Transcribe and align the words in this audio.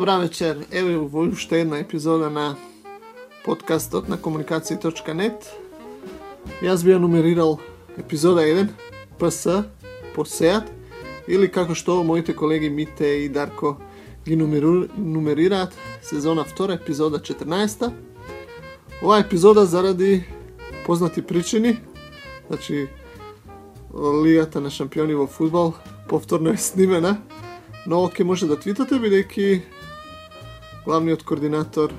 Добра 0.00 0.18
вечер, 0.18 0.66
Еве 0.72 0.96
во 0.96 1.20
уште 1.28 1.60
една 1.60 1.78
епизода 1.78 2.30
на 2.30 2.56
подкастот 3.44 4.08
на 4.08 4.16
комуникација.нет. 4.16 5.44
Јас 6.64 6.80
би 6.80 6.94
ја 6.94 7.00
нумерирал 7.02 7.58
епизода 8.00 8.40
1, 8.40 8.70
ПС, 9.20 9.68
посеат, 10.14 10.70
или 11.28 11.50
како 11.52 11.76
што 11.76 11.98
моите 12.02 12.32
колеги 12.32 12.70
Мите 12.70 13.10
и 13.24 13.28
Дарко 13.28 13.76
ги 14.24 14.38
нумеру, 14.40 14.88
нумерираат, 14.96 15.76
сезона 16.00 16.46
2, 16.48 16.80
епизода 16.80 17.18
14. 17.20 17.92
Ова 19.02 19.18
епизода 19.18 19.66
заради 19.66 20.24
познати 20.86 21.20
причини, 21.20 21.76
значи 22.48 22.88
Лигата 24.24 24.60
на 24.60 24.70
шампиони 24.70 25.14
во 25.14 25.26
фудбал 25.26 25.74
повторно 26.08 26.56
е 26.56 26.56
снимена, 26.56 27.20
но 27.86 28.08
ќе 28.08 28.24
може 28.24 28.48
да 28.48 28.56
твитате 28.56 28.96
бидејќи 28.96 29.60
главниот 30.84 31.22
координатор 31.22 31.92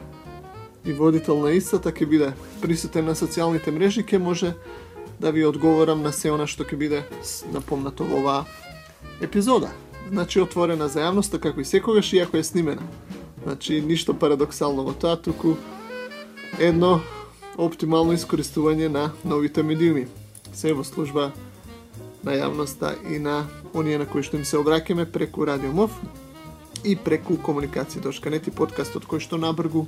и 0.86 0.94
водител 0.94 1.40
на 1.40 1.52
истата 1.52 1.92
ќе 1.92 2.06
биде 2.06 2.32
присутен 2.62 3.06
на 3.06 3.16
социјалните 3.16 3.72
мрежи, 3.72 4.04
ќе 4.04 4.18
може 4.18 4.54
да 5.20 5.32
ви 5.32 5.46
одговорам 5.46 6.02
на 6.02 6.12
се 6.12 6.32
она 6.34 6.48
што 6.48 6.66
ќе 6.66 6.78
биде 6.78 7.04
напомнато 7.54 8.04
во 8.04 8.22
оваа 8.22 8.46
епизода. 9.22 9.70
Значи 10.10 10.42
отворена 10.42 10.90
за 10.90 11.06
јавноста 11.06 11.40
како 11.40 11.62
и 11.62 11.66
секогаш 11.66 12.14
иако 12.14 12.38
е 12.38 12.44
снимена. 12.44 12.82
Значи 13.44 13.82
ништо 13.82 14.14
парадоксално 14.18 14.84
во 14.84 14.94
тоа, 14.94 15.16
туку 15.16 15.56
едно 16.60 17.00
оптимално 17.58 18.18
искористување 18.18 18.90
на 18.90 19.12
новите 19.24 19.64
медиуми. 19.64 20.08
Се 20.54 20.74
во 20.74 20.84
служба 20.84 21.32
на 22.24 22.34
јавноста 22.34 22.96
и 23.10 23.20
на 23.20 23.46
оние 23.74 23.98
на 23.98 24.06
кои 24.06 24.24
што 24.24 24.38
им 24.38 24.46
се 24.46 24.58
обраќаме 24.58 25.06
преку 25.06 25.46
Радио 25.46 25.72
МОВ 25.72 25.94
и 26.84 26.96
преку 26.96 27.38
комуникација.нет 27.38 28.48
и 28.48 28.52
подкастот 28.52 29.06
кој 29.06 29.20
што 29.20 29.38
набргу 29.38 29.88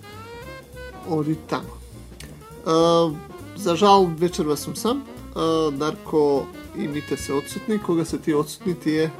оди 1.09 1.35
таму. 1.49 1.79
За 3.55 3.75
жал 3.75 4.05
вечерва 4.05 4.57
сум 4.57 4.75
сам. 4.75 5.03
Uh, 5.33 5.71
Дарко 5.71 6.45
и 6.77 6.87
Мите 6.87 7.17
се 7.17 7.33
одсутни. 7.33 7.79
Кога 7.79 8.05
се 8.05 8.17
тие 8.17 8.35
одсутни, 8.35 8.75
тие 8.75 9.11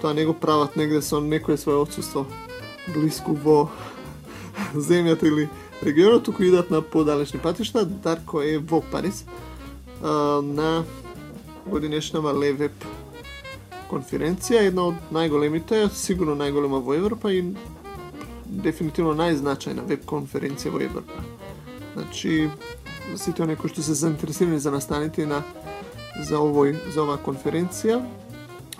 тоа 0.00 0.14
не 0.14 0.24
го 0.26 0.34
прават 0.34 0.76
негде 0.76 1.02
со 1.02 1.20
некое 1.20 1.56
свое 1.56 1.78
одсуство 1.78 2.26
блиску 2.88 3.34
во 3.34 3.70
земјата 4.74 5.26
или 5.26 5.48
регионот, 5.82 6.24
туку 6.24 6.42
идат 6.42 6.70
на 6.70 6.82
подалечни 6.82 7.38
патишта. 7.38 7.84
Дарко 7.84 8.42
е 8.42 8.58
во 8.58 8.80
Париз 8.80 9.24
на 10.02 10.84
годинешнава 11.66 12.32
Левеп 12.32 12.84
конференција, 13.90 14.66
една 14.68 14.88
од 14.92 15.12
најголемите, 15.14 15.88
сигурно 15.94 16.36
најголема 16.38 16.80
во 16.84 16.94
Европа 16.96 17.32
и 17.32 17.42
дефинитивно 18.48 19.14
најзначајна 19.18 19.84
веб 19.88 20.06
конференција 20.08 20.72
во 20.74 20.82
Европа. 20.84 21.24
Значи, 21.94 22.50
сите 23.16 23.42
оние 23.42 23.56
кои 23.56 23.72
што 23.72 23.82
се 23.82 23.96
заинтересирани 23.98 24.60
за 24.60 24.70
настаните 24.70 25.26
на 25.26 25.42
за 26.18 26.40
овој 26.42 26.74
за 26.90 27.04
оваа 27.04 27.20
конференција, 27.22 28.00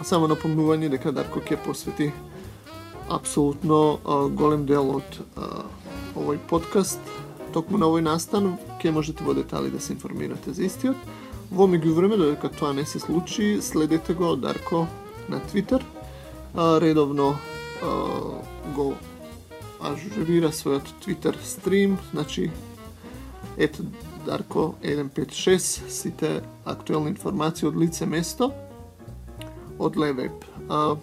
само 0.02 0.28
напомнување 0.30 0.90
дека 0.90 1.12
Дарко 1.14 1.40
ќе 1.40 1.58
посвети 1.64 2.10
апсолутно 3.08 3.98
голем 4.36 4.66
дел 4.66 4.90
од 4.98 5.20
а, 5.36 5.64
овој 6.18 6.40
подкаст 6.50 7.00
токму 7.54 7.78
на 7.78 7.88
овој 7.88 8.04
настан, 8.04 8.56
ќе 8.82 8.92
можете 8.92 9.24
во 9.24 9.34
детали 9.34 9.70
да 9.70 9.80
се 9.80 9.94
информирате 9.94 10.52
за 10.52 10.66
истиот. 10.66 10.96
Во 11.48 11.64
меѓувреме, 11.64 12.18
додека 12.20 12.50
тоа 12.52 12.74
не 12.76 12.84
се 12.84 13.00
случи, 13.00 13.62
следете 13.62 14.12
го 14.14 14.34
Дарко 14.36 14.86
на 15.28 15.40
Твитер. 15.40 15.84
Редовно 16.54 17.38
а, 17.82 17.92
го 18.76 18.92
ажурира 19.80 20.50
својот 20.52 20.90
Твитер 21.00 21.38
стрим, 21.40 21.96
значи 22.12 22.50
ет 23.56 23.80
Дарко 24.26 24.74
156, 24.82 25.88
сите 25.88 26.42
актуелни 26.64 27.14
информации 27.14 27.68
од 27.68 27.80
лице 27.80 28.04
место 28.06 28.52
од 29.78 29.96
Левеб. 29.96 30.44
А, 30.68 30.96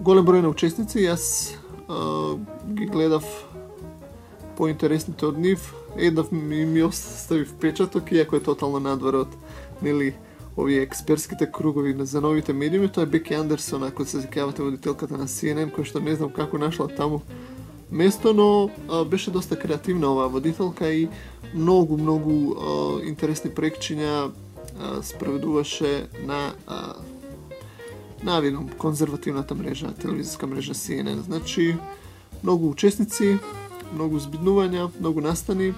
голем 0.00 0.26
број 0.26 0.42
на 0.42 0.50
учесници, 0.50 1.06
јас 1.06 1.54
а, 1.86 2.34
ги 2.66 2.90
гледав 2.90 3.22
поинтересните 4.58 5.26
од 5.26 5.38
нив, 5.38 5.70
еднав 5.96 6.32
ми, 6.32 6.64
ми 6.66 6.82
остави 6.82 7.44
впечаток, 7.44 8.12
иако 8.12 8.36
е 8.36 8.42
тотално 8.42 8.80
надвор 8.80 9.22
од 9.22 9.38
нели 9.82 10.14
овие 10.56 10.82
експертските 10.82 11.50
кругови 11.52 11.96
за 11.98 12.20
новите 12.20 12.52
медиуми, 12.52 12.88
тоа 12.88 13.02
е 13.02 13.06
Беки 13.06 13.34
Андерсон, 13.34 13.84
ако 13.84 14.04
се 14.04 14.20
закјавате 14.20 14.62
водителката 14.62 15.16
на 15.16 15.26
CNN, 15.26 15.72
која 15.72 15.88
што 15.88 16.00
не 16.00 16.16
знам 16.16 16.30
како 16.30 16.58
нашла 16.58 16.88
таму 16.88 17.22
место, 17.90 18.32
но 18.32 18.70
а, 18.88 19.04
беше 19.04 19.30
доста 19.30 19.56
креативна 19.56 20.12
оваа 20.12 20.28
водителка 20.28 20.92
и 20.92 21.08
многу, 21.54 21.96
многу 21.96 22.32
а, 22.52 23.06
интересни 23.06 23.50
проектчиња 23.50 24.30
спроведуваше 25.02 26.08
на 26.26 26.52
а, 26.66 26.94
навидом 28.22 28.68
конзервативната 28.78 29.54
мрежа, 29.54 29.92
телевизиска 29.92 30.46
мрежа 30.46 30.74
CNN. 30.74 31.20
Значи, 31.20 31.76
многу 32.42 32.70
учесници, 32.70 33.38
многу 33.94 34.20
збиднувања, 34.20 34.88
многу 35.00 35.20
настани, 35.20 35.72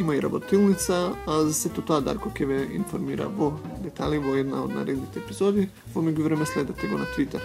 Има 0.00 0.16
и 0.16 0.22
работилница, 0.22 1.12
а 1.26 1.40
за 1.44 1.54
сето 1.54 1.82
тоа 1.84 2.00
Дарко 2.00 2.30
ќе 2.32 2.46
ве 2.48 2.58
информира 2.72 3.26
во 3.28 3.50
детали 3.84 4.16
во 4.16 4.32
една 4.40 4.62
од 4.64 4.72
наредните 4.72 5.20
епизоди. 5.20 5.66
Во 5.92 6.00
меѓувреме 6.00 6.46
следете 6.48 6.88
го 6.88 6.96
на 6.96 7.04
Твитер. 7.12 7.44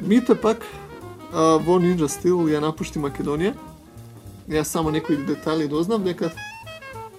Мите 0.00 0.32
пак 0.32 0.64
а, 0.64 1.60
во 1.60 1.76
Ninja 1.76 2.08
Steel 2.08 2.48
ја 2.48 2.64
напушти 2.64 2.96
Македонија. 2.96 3.52
Јас 4.48 4.72
само 4.72 4.88
некои 4.90 5.20
детали 5.20 5.68
да 5.68 5.76
дознав 5.76 6.00
дека 6.08 6.32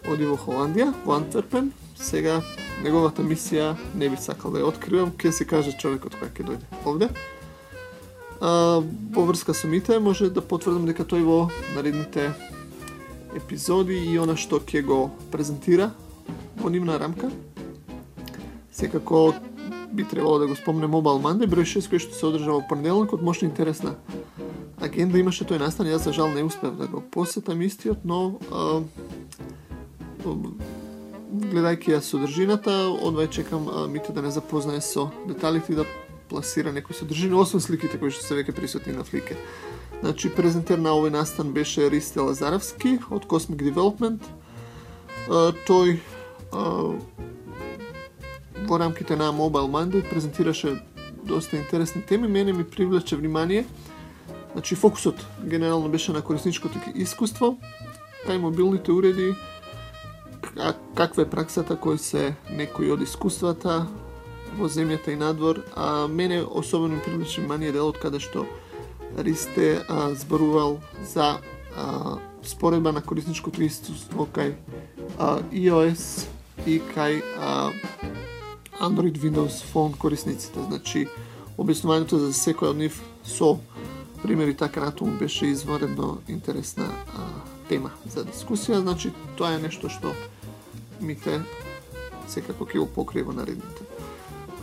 оди 0.09 0.25
во 0.25 0.41
Холандија, 0.41 0.89
во 1.05 1.13
Антверпен. 1.21 1.69
Сега 1.93 2.41
неговата 2.81 3.21
мисија 3.21 3.75
не 3.93 4.09
би 4.09 4.17
сакал 4.17 4.57
да 4.57 4.65
ја 4.65 4.73
откривам, 4.73 5.13
ќе 5.13 5.29
се 5.29 5.45
каже 5.45 5.77
човекот 5.77 6.17
кој 6.17 6.33
ќе 6.33 6.49
дојде 6.49 6.65
овде. 6.81 7.13
А, 8.41 8.81
во 9.13 9.29
врска 9.29 9.53
со 9.53 9.69
Мите 9.69 9.99
може 9.99 10.33
да 10.33 10.41
потврдам 10.41 10.89
дека 10.89 11.05
тој 11.05 11.21
во 11.29 11.43
наредните 11.75 12.33
епизоди 13.35 13.97
и 13.97 14.17
она 14.17 14.35
што 14.35 14.59
ќе 14.59 14.83
го 14.85 15.09
презентира 15.31 15.91
во 16.57 16.69
нивна 16.69 16.99
рамка. 16.99 17.31
Секако 18.71 19.33
би 19.91 20.03
требало 20.03 20.39
да 20.39 20.47
го 20.47 20.55
спомнем 20.55 20.91
Mobile 20.91 21.21
Monday, 21.21 21.49
број 21.49 21.65
6 21.65 21.89
кој 21.89 21.99
што 21.99 22.15
се 22.15 22.25
одржа 22.29 22.51
во 22.51 22.61
понеделникот, 22.61 23.21
мошно 23.21 23.49
интересна 23.49 23.95
агенда 24.81 25.19
имаше 25.19 25.45
тој 25.45 25.59
настан, 25.59 25.89
јас 25.91 26.07
за 26.07 26.13
жал 26.15 26.31
не 26.31 26.43
успев 26.43 26.77
да 26.79 26.87
го 26.87 27.01
посетам 27.01 27.61
истиот, 27.61 28.05
но 28.05 28.39
а, 28.51 28.81
гледајќи 31.29 31.95
ја 31.95 32.01
содржината, 32.03 32.71
одвај 32.87 33.29
чекам 33.29 33.67
а, 33.67 33.87
Мите 33.87 34.13
да 34.13 34.21
не 34.21 34.31
запознае 34.31 34.81
со 34.81 35.09
деталите 35.27 35.73
и 35.73 35.75
да 35.75 35.85
пласира 36.29 36.71
некои 36.71 36.95
содржина, 36.95 37.39
освен 37.41 37.61
сликите 37.61 37.99
кои 37.99 38.11
што 38.11 38.23
се 38.23 38.39
веќе 38.39 38.55
присутни 38.55 38.93
на 38.93 39.03
флике. 39.03 39.37
Значи, 39.99 40.29
презентер 40.31 40.79
на 40.79 40.93
овој 40.95 41.11
настан 41.11 41.51
беше 41.51 41.89
Ристе 41.91 42.21
Лазаровски 42.23 42.99
од 43.11 43.25
Cosmic 43.27 43.59
Development. 43.59 44.23
тој 45.67 45.99
во 48.67 48.77
рамките 48.79 49.15
на 49.15 49.27
Mobile 49.33 49.67
Monday 49.67 50.09
презентираше 50.09 50.79
доста 51.23 51.57
интересни 51.57 52.01
теми. 52.01 52.27
Мене 52.27 52.53
ми 52.53 52.63
привлече 52.63 53.15
внимание. 53.15 53.65
Значи, 54.53 54.75
фокусот 54.75 55.25
генерално 55.43 55.89
беше 55.89 56.11
на 56.11 56.21
корисничкото 56.21 56.79
искуство, 56.95 57.57
кај 58.27 58.37
мобилните 58.37 58.91
уреди, 58.91 59.35
каква 60.95 61.23
е 61.23 61.29
праксата 61.29 61.75
кој 61.75 61.97
се 61.97 62.35
некои 62.49 62.91
од 62.91 63.03
искуствата 63.03 63.85
во 64.57 64.65
земјата 64.65 65.13
и 65.13 65.19
надвор, 65.19 65.61
а 65.75 66.07
мене 66.07 66.41
особено 66.41 66.95
ми 66.95 67.01
привлече 67.01 67.41
внимание 67.41 67.71
делот 67.71 67.99
каде 67.99 68.19
што 68.19 68.47
Ристе 69.17 69.81
а, 69.87 70.13
зборувал 70.15 70.79
за 71.03 71.39
а, 71.77 72.17
споредба 72.43 72.91
на 72.91 73.01
корисничкото 73.01 73.63
искуство 73.63 74.27
кај 74.27 74.53
а, 75.17 75.39
iOS 75.51 76.27
и 76.65 76.79
кај 76.81 77.21
а, 77.39 77.71
Android 78.79 79.17
Windows 79.17 79.63
Phone 79.73 79.97
корисниците. 79.97 80.59
Значи, 80.63 81.07
објаснувањето 81.57 82.19
за 82.21 82.31
секој 82.33 82.71
од 82.71 82.77
нив 82.79 83.01
со 83.23 83.57
примери 84.23 84.55
така 84.55 84.79
натаму 84.85 85.17
беше 85.19 85.51
изваредно 85.51 86.21
интересна 86.27 86.87
а, 86.87 87.27
тема 87.69 87.91
за 88.05 88.23
дискусија. 88.25 88.81
Значи, 88.81 89.11
тоа 89.37 89.55
е 89.55 89.63
нешто 89.63 89.89
што 89.89 90.13
мите 91.01 91.41
секако 92.27 92.65
ќе 92.65 92.79
го 92.79 92.87
покрива 92.87 93.33
наредните. 93.33 93.83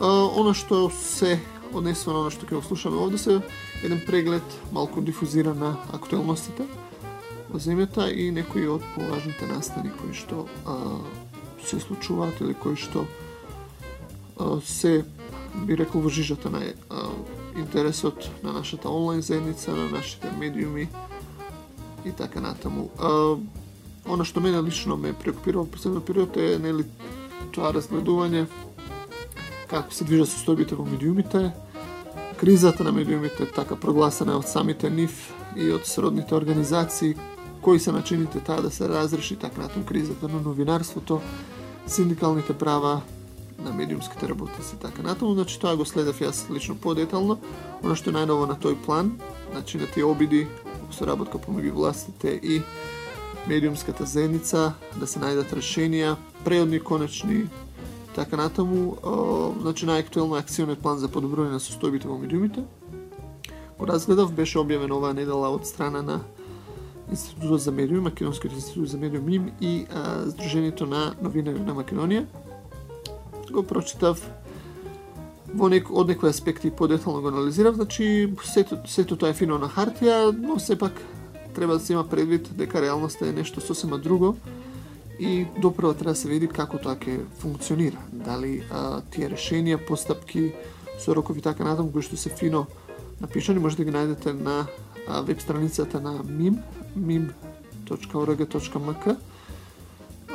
А, 0.00 0.08
она 0.32 0.54
што 0.54 0.88
се 0.90 1.38
однесува 1.72 2.24
на 2.24 2.30
што 2.30 2.46
ќе 2.46 2.58
го 2.58 2.62
слушаме 2.62 3.00
овде 3.00 3.18
се 3.18 3.40
еден 3.82 4.00
преглед 4.06 4.58
малку 4.72 5.00
дифузиран 5.00 5.58
на 5.58 5.76
актуелностите 5.92 6.66
во 7.48 7.60
земјата 7.62 8.08
и 8.10 8.30
некои 8.30 8.66
од 8.68 8.84
поважните 8.94 9.46
настани 9.50 9.92
кои 10.00 10.14
што 10.14 10.46
а, 10.66 11.00
се 11.64 11.80
случуваат 11.80 12.40
или 12.40 12.54
кои 12.54 12.76
што 12.76 13.06
а, 14.38 14.60
се 14.64 15.04
би 15.66 15.76
рекол 15.76 16.02
во 16.02 16.10
жижата 16.10 16.50
на 16.50 16.62
а, 16.62 17.08
интересот 17.56 18.30
на 18.42 18.52
нашата 18.52 18.88
онлайн 18.88 19.22
заедница, 19.22 19.72
на 19.72 19.88
нашите 19.90 20.30
медиуми 20.38 20.88
и 22.04 22.12
така 22.12 22.40
натаму. 22.40 22.90
А, 22.98 23.38
она 24.06 24.24
што 24.24 24.40
мене 24.40 24.62
лично 24.62 24.96
ме 24.96 25.12
преокупира 25.12 25.58
во 25.58 25.66
последниот 25.66 26.06
период 26.06 26.36
е 26.36 26.58
нели 26.58 26.84
тоа 27.54 27.72
разгледување 27.74 28.46
како 29.66 29.94
се 29.94 30.04
движат 30.04 30.30
состојбите 30.30 30.76
во 30.78 30.84
медиумите, 30.84 31.50
кризата 32.40 32.84
на 32.84 32.92
медиумите 32.92 33.46
така 33.54 33.76
прогласена 33.76 34.36
од 34.36 34.48
самите 34.48 34.90
нив 34.90 35.32
и 35.56 35.70
од 35.72 35.86
сродните 35.86 36.34
организации, 36.34 37.16
кои 37.62 37.80
се 37.80 37.92
начините 37.92 38.40
таа 38.40 38.62
да 38.62 38.70
се 38.70 38.88
разреши 38.88 39.36
така 39.36 39.62
натам 39.62 39.84
кризата 39.84 40.28
на 40.28 40.40
новинарството, 40.40 41.20
синдикалните 41.86 42.52
права 42.52 43.00
на 43.58 43.72
медиумските 43.72 44.28
работници 44.28 44.76
така 44.82 45.02
натаму, 45.02 45.34
значи 45.34 45.60
тоа 45.60 45.76
го 45.76 45.84
следев 45.84 46.20
јас 46.20 46.46
лично 46.52 46.76
подетално, 46.76 47.38
она 47.82 47.96
што 47.96 48.12
е 48.12 48.18
најново 48.20 48.46
на 48.46 48.54
тој 48.54 48.76
план, 48.84 49.16
значи 49.52 49.78
на 49.78 49.86
тие 49.86 50.04
обиди 50.04 50.46
соработка 50.92 51.38
помеѓу 51.38 51.72
властите 51.72 52.38
и 52.42 52.62
медиумската 53.48 54.04
заедница, 54.04 54.74
да 54.96 55.06
се 55.06 55.20
најдат 55.22 55.54
решенија, 55.56 56.16
преодни, 56.44 56.80
конечни, 56.80 57.46
така 58.16 58.36
натаму, 58.40 58.96
значи 59.60 59.84
најактуелно 59.84 60.38
акциониот 60.40 60.80
план 60.80 60.96
за 60.98 61.10
подобрување 61.12 61.58
на 61.58 61.60
состојбите 61.60 62.08
во 62.08 62.16
медиумите. 62.16 62.64
Го 63.76 63.88
разгледав, 63.88 64.32
беше 64.32 64.56
објавен 64.62 64.94
оваа 64.96 65.12
недела 65.12 65.50
од 65.52 65.68
страна 65.68 66.00
на 66.02 66.22
Институтот 67.12 67.60
за 67.60 67.72
медиум, 67.72 68.08
Македонскиот 68.08 68.54
институт 68.56 68.88
за 68.88 68.98
медиум 68.98 69.26
МИМ 69.26 69.50
и 69.60 69.86
а, 69.92 70.24
Сдруженијето 70.32 70.88
на 70.88 71.12
новинари 71.22 71.60
на 71.60 71.76
Македонија. 71.76 72.24
Го 73.52 73.62
прочитав 73.62 74.22
во 75.54 75.68
нек, 75.68 75.92
од 75.92 76.08
некои 76.08 76.32
аспекти 76.32 76.70
подетално 76.70 77.20
го 77.20 77.28
анализирав, 77.28 77.76
значи 77.76 78.32
сето, 78.42 78.80
сето 78.86 79.16
тоа 79.16 79.30
е 79.30 79.36
фино 79.36 79.60
на 79.60 79.68
хартија, 79.68 80.32
но 80.32 80.58
сепак 80.58 80.98
треба 81.54 81.78
да 81.78 81.80
се 81.80 81.92
има 81.92 82.08
предвид 82.08 82.48
дека 82.56 82.82
реалноста 82.82 83.28
е 83.28 83.32
нешто 83.32 83.60
сосема 83.60 83.98
друго 83.98 84.36
и 85.18 85.46
допрво 85.58 85.94
треба 85.94 86.10
да 86.10 86.16
се 86.16 86.28
види 86.28 86.48
како 86.48 86.78
тоа 86.78 86.96
ќе 86.96 87.24
функционира. 87.40 87.98
Дали 88.12 88.62
а, 88.70 89.00
тие 89.10 89.28
решенија, 89.32 89.76
постапки, 89.80 90.52
сорокови 91.00 91.40
така 91.42 91.64
натаму 91.64 91.92
кои 91.92 92.02
што 92.02 92.16
се 92.16 92.30
фино 92.30 92.66
напишани, 93.20 93.60
можете 93.60 93.84
да 93.84 93.90
ги 93.90 93.96
најдете 93.96 94.32
на 94.36 94.66
а, 95.06 95.20
веб 95.22 95.40
страницата 95.40 96.00
на 96.00 96.18
MIM, 96.20 96.58
mim.org.mk. 96.96 98.36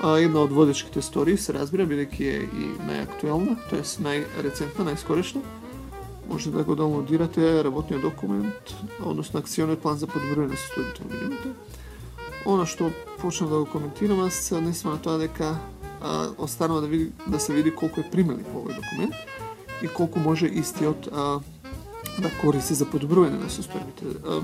Една 0.01 0.39
од 0.41 0.51
водечките 0.51 1.01
стори 1.01 1.37
се 1.37 1.53
разбира, 1.53 1.85
бидејќи 1.85 2.25
е 2.25 2.41
и 2.41 2.69
најактуелна, 2.87 3.57
т.е. 3.69 3.83
најрецентна, 4.01 4.87
најскорешна 4.89 5.41
може 6.31 6.51
да 6.51 6.63
го 6.63 6.75
даунлодирате 6.75 7.63
работниот 7.63 8.01
документ, 8.01 8.73
односно 9.03 9.39
акциониот 9.39 9.81
план 9.83 9.97
за 9.99 10.07
подобрување 10.07 10.55
на 10.55 10.57
состојбите 10.57 11.03
во 11.03 11.09
минимите 11.11 11.80
Оно 12.45 12.65
што 12.65 12.91
почна 13.21 13.47
да 13.47 13.59
го 13.59 13.65
коментираме 13.65 14.31
се 14.31 14.61
не 14.61 14.73
сме 14.73 14.91
на 14.91 15.01
тоа 15.01 15.17
дека 15.17 15.57
а, 16.01 16.29
останува 16.37 16.81
да, 16.81 16.87
види, 16.87 17.11
да 17.27 17.39
се 17.39 17.53
види 17.53 17.71
колку 17.75 18.01
е 18.01 18.09
примелив 18.09 18.47
овој 18.49 18.75
документ 18.75 19.15
и 19.81 19.87
колку 19.87 20.19
може 20.19 20.47
истиот 20.47 21.07
а, 21.13 21.39
да 22.19 22.31
користи 22.41 22.73
за 22.73 22.85
подобрување 22.89 23.37
на 23.39 23.49
состојбите. 23.49 24.41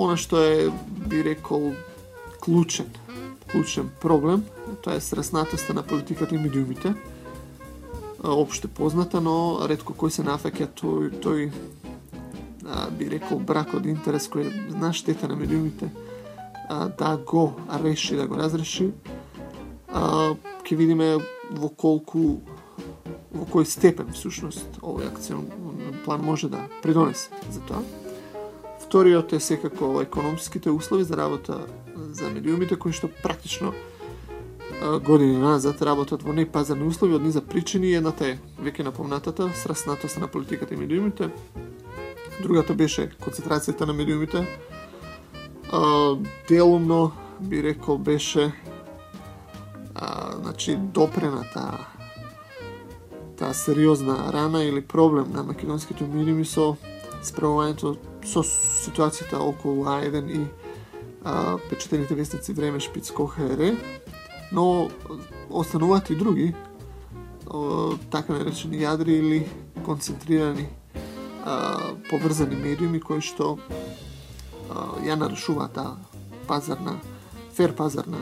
Она 0.00 0.16
што 0.16 0.40
е, 0.40 0.70
би 1.08 1.20
рекол, 1.24 1.74
клучен, 2.40 2.88
клучен 3.52 3.90
проблем, 4.00 4.44
тоа 4.82 4.96
е 4.96 5.04
сраснатоста 5.04 5.74
на 5.74 5.82
политиката 5.82 6.34
и 6.34 6.38
медиумите, 6.38 6.94
опште 8.22 8.68
позната, 8.68 9.20
но 9.20 9.66
ретко 9.68 9.92
кој 9.92 10.08
се 10.08 10.24
нафаќа 10.24 10.70
тој, 10.80 11.12
тој 11.20 11.50
а, 12.64 12.88
би 12.90 13.10
рекол 13.12 13.38
брак 13.38 13.74
од 13.76 13.86
интерес 13.86 14.30
кој 14.32 14.48
е 14.48 14.80
на 14.80 14.92
штета 14.96 15.28
на 15.28 15.36
медиумите 15.36 15.90
а, 16.68 16.88
да 16.88 17.16
го 17.16 17.54
реши, 17.84 18.16
да 18.16 18.26
го 18.26 18.36
разреши. 18.36 18.90
А, 19.88 20.34
ќе 20.62 20.76
видиме 20.76 21.18
во 21.50 21.68
колку 21.68 22.40
во 23.32 23.46
кој 23.48 23.64
степен 23.64 24.12
всушност 24.12 24.80
овој 24.80 25.08
акцион 25.08 25.48
план 26.04 26.20
може 26.24 26.48
да 26.48 26.64
придонесе 26.82 27.30
за 27.50 27.60
тоа. 27.60 27.82
Вториот 28.80 29.32
е 29.32 29.40
секако 29.40 30.00
економските 30.02 30.70
услови 30.70 31.04
за 31.04 31.16
работа 31.16 31.66
за 32.12 32.30
медиумите 32.30 32.76
кои 32.76 32.92
што 32.92 33.08
практично 33.08 33.72
години 35.04 35.36
назад 35.38 35.82
работат 35.82 36.22
во 36.22 36.32
непазарни 36.32 36.86
услови 36.86 37.14
од 37.14 37.22
низа 37.22 37.40
причини. 37.40 37.94
Едната 37.94 38.26
е 38.26 38.38
веќе 38.60 38.84
напомнатата 38.84 39.50
сраснатост 39.54 40.18
на 40.18 40.28
политиката 40.28 40.74
и 40.74 40.76
медиумите. 40.76 41.30
Другата 42.42 42.74
беше 42.74 43.10
концентрацијата 43.22 43.86
на 43.86 43.92
медиумите. 43.92 44.46
А, 45.72 46.16
делумно 46.48 47.12
би 47.40 47.62
рекол 47.62 47.98
беше 47.98 48.52
а, 49.94 50.36
значи 50.36 50.76
допрена 50.76 51.44
таа 51.54 53.54
сериозна 53.54 54.32
рана 54.32 54.64
или 54.64 54.80
проблем 54.80 55.32
на 55.32 55.42
македонските 55.42 56.04
медиуми 56.04 56.44
со 56.44 56.76
справувањето 57.22 57.96
со 58.24 58.44
ситуацијата 58.46 59.40
околу 59.42 59.84
Ајден 59.84 60.30
и 60.30 60.46
а, 61.24 61.58
печатените 61.70 62.14
вестници 62.14 62.52
Време 62.52 62.80
Шпиц 62.80 63.10
КХР 63.10 63.76
но 64.52 64.90
остануваат 65.50 66.10
и 66.10 66.16
други 66.16 66.54
така 68.10 68.32
наречени 68.32 68.80
јадри 68.80 69.18
или 69.18 69.46
концентрирани 69.84 70.68
а, 71.44 71.78
поврзани 72.10 72.56
медиуми 72.56 73.00
кои 73.00 73.20
што 73.20 73.58
ја 75.04 75.16
нарушува 75.18 75.68
таа 75.68 75.96
пазарна 76.46 76.98
фер 77.54 77.74
пазарна 77.76 78.18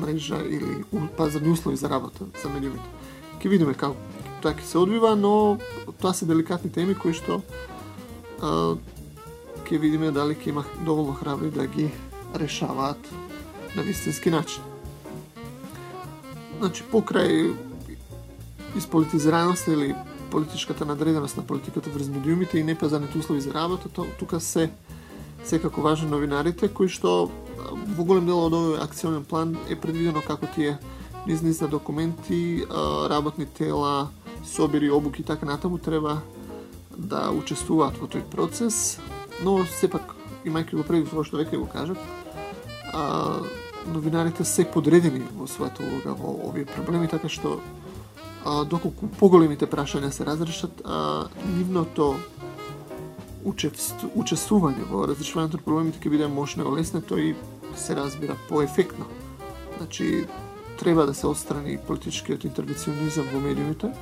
мрежа 0.00 0.40
или 0.48 0.84
пазарни 1.16 1.50
услови 1.50 1.76
за 1.76 1.90
работа 1.90 2.24
за 2.42 2.48
медиумите. 2.48 2.88
Ке 3.38 3.48
видиме 3.48 3.74
како 3.74 3.96
тоа 4.42 4.54
ќе 4.54 4.64
се 4.64 4.78
одвива, 4.78 5.16
но 5.16 5.58
тоа 6.00 6.14
се 6.14 6.26
деликатни 6.26 6.72
теми 6.72 6.94
кои 6.94 7.14
што 7.14 7.42
ќе 8.42 9.78
видиме 9.78 10.10
дали 10.10 10.34
ќе 10.34 10.48
има 10.48 10.64
доволно 10.84 11.14
храбри 11.14 11.50
да 11.50 11.66
ги 11.66 11.90
решаваат 12.34 13.12
на 13.76 13.82
вистински 13.82 14.30
начин. 14.30 14.62
Значи, 16.58 16.84
покрај 16.92 17.54
исполитизираност 18.76 19.66
или 19.66 19.94
политичката 20.30 20.84
надреденост 20.84 21.36
на 21.36 21.42
политиката 21.42 21.90
врз 21.90 22.08
медиумите 22.08 22.58
и 22.58 22.64
непазарните 22.64 23.18
услови 23.18 23.40
за 23.40 23.54
работа, 23.54 23.88
то, 23.88 24.06
тука 24.18 24.40
се 24.40 24.70
секако 25.44 25.80
важни 25.80 26.10
новинарите, 26.10 26.68
кои 26.68 26.88
што 26.88 27.30
во 27.96 28.04
голем 28.04 28.26
дел 28.26 28.44
од 28.46 28.56
овој 28.56 28.80
акционен 28.82 29.24
план 29.24 29.56
е 29.68 29.76
предвидено 29.76 30.22
како 30.26 30.46
тие 30.54 30.78
низ 31.26 31.42
низ 31.42 31.60
на 31.60 31.68
документи, 31.68 32.64
работни 33.10 33.46
тела, 33.46 34.08
собери, 34.44 34.90
обуки 34.90 35.22
и 35.22 35.24
така 35.24 35.46
натаму 35.46 35.78
треба 35.78 36.20
да 36.96 37.30
учествуваат 37.30 37.98
во 37.98 38.06
тој 38.06 38.26
процес, 38.30 38.98
но 39.44 39.64
сепак, 39.78 40.14
имајќи 40.44 40.76
го 40.76 40.86
предвид 40.86 41.10
тоа 41.10 41.24
што 41.24 41.38
веќе 41.38 41.58
го 41.58 41.68
кажат, 41.70 41.98
новинарите 43.86 44.44
се 44.44 44.64
подредени 44.64 45.22
во 45.36 45.46
својата 45.46 45.82
улога 45.86 46.14
во 46.18 46.34
овие 46.48 46.66
проблеми, 46.66 47.08
така 47.08 47.28
што 47.28 47.58
а, 48.44 48.64
доколку 48.64 49.08
поголемите 49.18 49.66
прашања 49.66 50.10
се 50.10 50.26
разрешат, 50.26 50.82
а, 50.84 51.26
нивното 51.56 52.14
учествување 53.44 54.86
во 54.90 55.06
разрешувањето 55.10 55.58
на 55.58 55.66
проблемите 55.66 55.98
ќе 55.98 56.10
биде 56.10 56.28
мощно 56.28 56.68
олеснето 56.68 57.18
и 57.18 57.34
се 57.76 57.96
разбира 57.96 58.36
поефектно. 58.48 59.06
Значи, 59.78 60.26
треба 60.78 61.06
да 61.06 61.14
се 61.14 61.26
отстрани 61.26 61.78
политичкиот 61.86 62.44
интервенционизам 62.44 63.26
во 63.32 63.40
медиумите, 63.40 63.92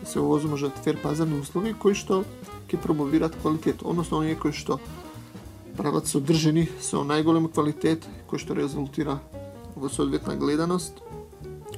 да 0.00 0.06
се 0.06 0.20
овозможат 0.20 0.78
фер 0.84 0.96
да 0.96 1.02
пазарни 1.02 1.40
услови 1.40 1.74
кои 1.74 1.94
што 1.94 2.24
ќе 2.68 2.80
промовираат 2.82 3.36
квалитет, 3.40 3.82
односно 3.82 4.18
оние 4.18 4.36
кои 4.36 4.52
што 4.52 4.80
прават 5.76 6.08
содржини 6.08 6.68
со 6.80 7.04
најголем 7.04 7.48
квалитет, 7.52 8.06
кој 8.28 8.40
што 8.42 8.56
резултира 8.56 9.20
во 9.76 9.88
соодветна 9.88 10.36
гледаност, 10.36 11.02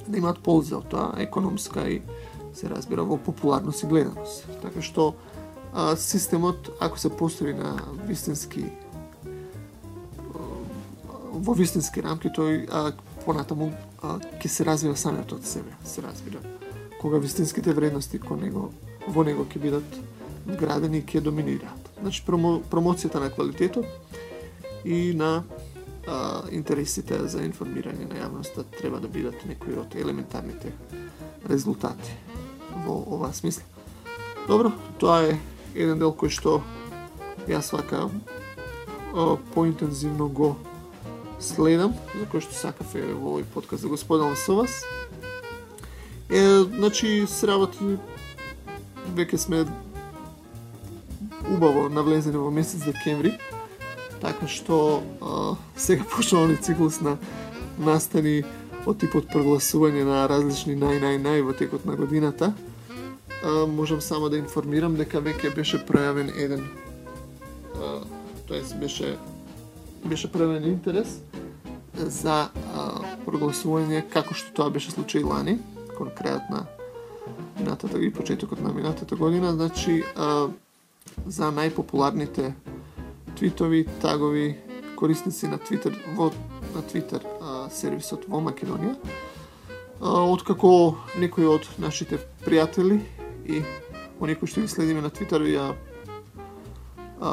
да 0.07 0.17
имаат 0.17 0.39
полза 0.39 0.79
од 0.79 0.89
тоа, 0.89 1.13
економска 1.19 1.85
и 1.87 2.01
се 2.53 2.69
разбира 2.69 3.03
во 3.03 3.17
популарност 3.17 3.83
и 3.83 3.87
гледаност. 3.87 4.47
Така 4.61 4.81
што 4.81 5.13
а, 5.73 5.95
системот, 5.95 6.69
ако 6.79 6.99
се 6.99 7.09
построи 7.09 7.53
на 7.53 7.77
вистински 8.07 8.65
во 11.39 11.53
вистински 11.55 12.03
рамки, 12.03 12.29
тој 12.29 12.65
а, 12.67 12.91
понатаму 13.23 13.71
а, 14.01 14.17
ќе 14.41 14.51
се 14.51 14.65
развива 14.67 14.97
самиот 14.97 15.33
од 15.37 15.47
себе, 15.47 15.71
се 15.85 16.03
разбира. 16.03 16.41
Кога 16.99 17.19
вистинските 17.19 17.73
вредности 17.73 18.19
кон 18.19 18.43
него, 18.43 18.69
во 19.07 19.23
него 19.23 19.45
ќе 19.47 19.61
бидат 19.63 19.99
вградени 20.47 20.99
и 20.99 21.05
ќе 21.05 21.23
доминираат. 21.23 21.89
Значи, 22.01 22.23
промо, 22.25 22.59
промоцијата 22.71 23.21
на 23.23 23.29
квалитетот 23.31 23.85
и 24.83 25.13
на 25.15 25.43
а, 26.07 26.43
интересите 26.51 27.21
за 27.27 27.43
информирање 27.45 28.09
на 28.09 28.19
јавноста 28.19 28.65
треба 28.79 28.99
да 28.99 29.07
бидат 29.07 29.45
некои 29.47 29.77
од 29.79 29.95
елементарните 29.95 30.73
резултати 31.47 32.17
во 32.85 32.99
оваа 33.15 33.33
смисла. 33.33 33.63
Добро, 34.47 34.71
тоа 34.99 35.21
е 35.29 35.37
еден 35.75 35.99
дел 35.99 36.13
кој 36.13 36.31
што 36.33 36.59
јас 37.47 37.71
вака 37.73 38.09
поинтензивно 39.53 40.27
го 40.29 40.55
следам, 41.39 41.95
за 42.15 42.25
кој 42.29 42.43
што 42.45 42.55
сакав 42.55 42.95
е 42.95 43.05
во 43.13 43.35
овој 43.35 43.47
подкаст 43.53 43.83
да 43.83 43.89
го 43.89 43.97
споделам 43.97 44.35
со 44.35 44.55
вас. 44.59 44.83
Е, 46.29 46.65
значи, 46.77 47.25
се 47.27 47.47
работи, 47.47 47.97
веќе 49.15 49.37
сме 49.37 49.63
убаво 51.49 51.87
навлезени 51.89 52.37
во 52.37 52.51
месец 52.51 52.83
декември, 52.85 53.33
така 54.21 54.47
што 54.47 55.01
а, 55.21 55.55
сега 55.75 56.05
почнува 56.05 56.51
ни 56.51 56.57
циклус 56.57 57.01
на 57.01 57.17
настани 57.79 58.43
од 58.85 58.99
типот 58.99 59.31
прогласување 59.31 60.03
на 60.05 60.27
различни 60.29 60.75
нај-нај-нај 60.77 61.41
во 61.47 61.55
текот 61.57 61.85
на 61.85 61.95
годината. 61.95 62.53
А, 63.43 63.65
можам 63.65 64.01
само 64.01 64.29
да 64.29 64.37
информирам 64.37 64.95
дека 64.95 65.21
веќе 65.23 65.55
беше 65.55 65.79
пројавен 65.87 66.31
еден 66.35 66.67
тоест 68.49 68.75
беше 68.79 69.17
беше 70.05 70.29
пројавен 70.31 70.65
интерес 70.67 71.19
за 71.99 72.37
а, 72.49 72.85
прогласување 73.25 74.05
како 74.13 74.33
што 74.33 74.53
тоа 74.55 74.73
беше 74.73 74.93
случај 74.95 75.25
лани, 75.27 75.57
кон 75.97 76.09
крајот 76.15 76.49
на 76.53 76.63
минатата 77.59 77.99
и 77.99 78.11
почетокот 78.13 78.61
на 78.63 78.71
минатата 78.73 79.15
година, 79.15 79.51
значи 79.53 80.01
а, 80.15 80.47
за 81.27 81.51
најпопуларните 81.51 82.53
твитови, 83.35 83.85
тагови, 84.01 84.55
корисници 84.95 85.47
на 85.47 85.57
Твитер 85.57 85.99
во 86.15 86.31
на 86.73 86.81
Твитер 86.81 87.25
а, 87.41 87.67
сервисот 87.69 88.25
во 88.27 88.41
Македонија. 88.41 88.95
А, 89.99 90.23
откако 90.23 90.95
некои 91.19 91.45
од 91.45 91.67
нашите 91.77 92.23
пријатели 92.47 93.01
и 93.49 93.63
оние 94.21 94.37
кои 94.37 94.47
што 94.47 94.61
ги 94.61 94.71
следиме 94.71 95.01
на 95.01 95.09
Твитер 95.09 95.41
ја 95.41 95.73
а, 97.19 97.31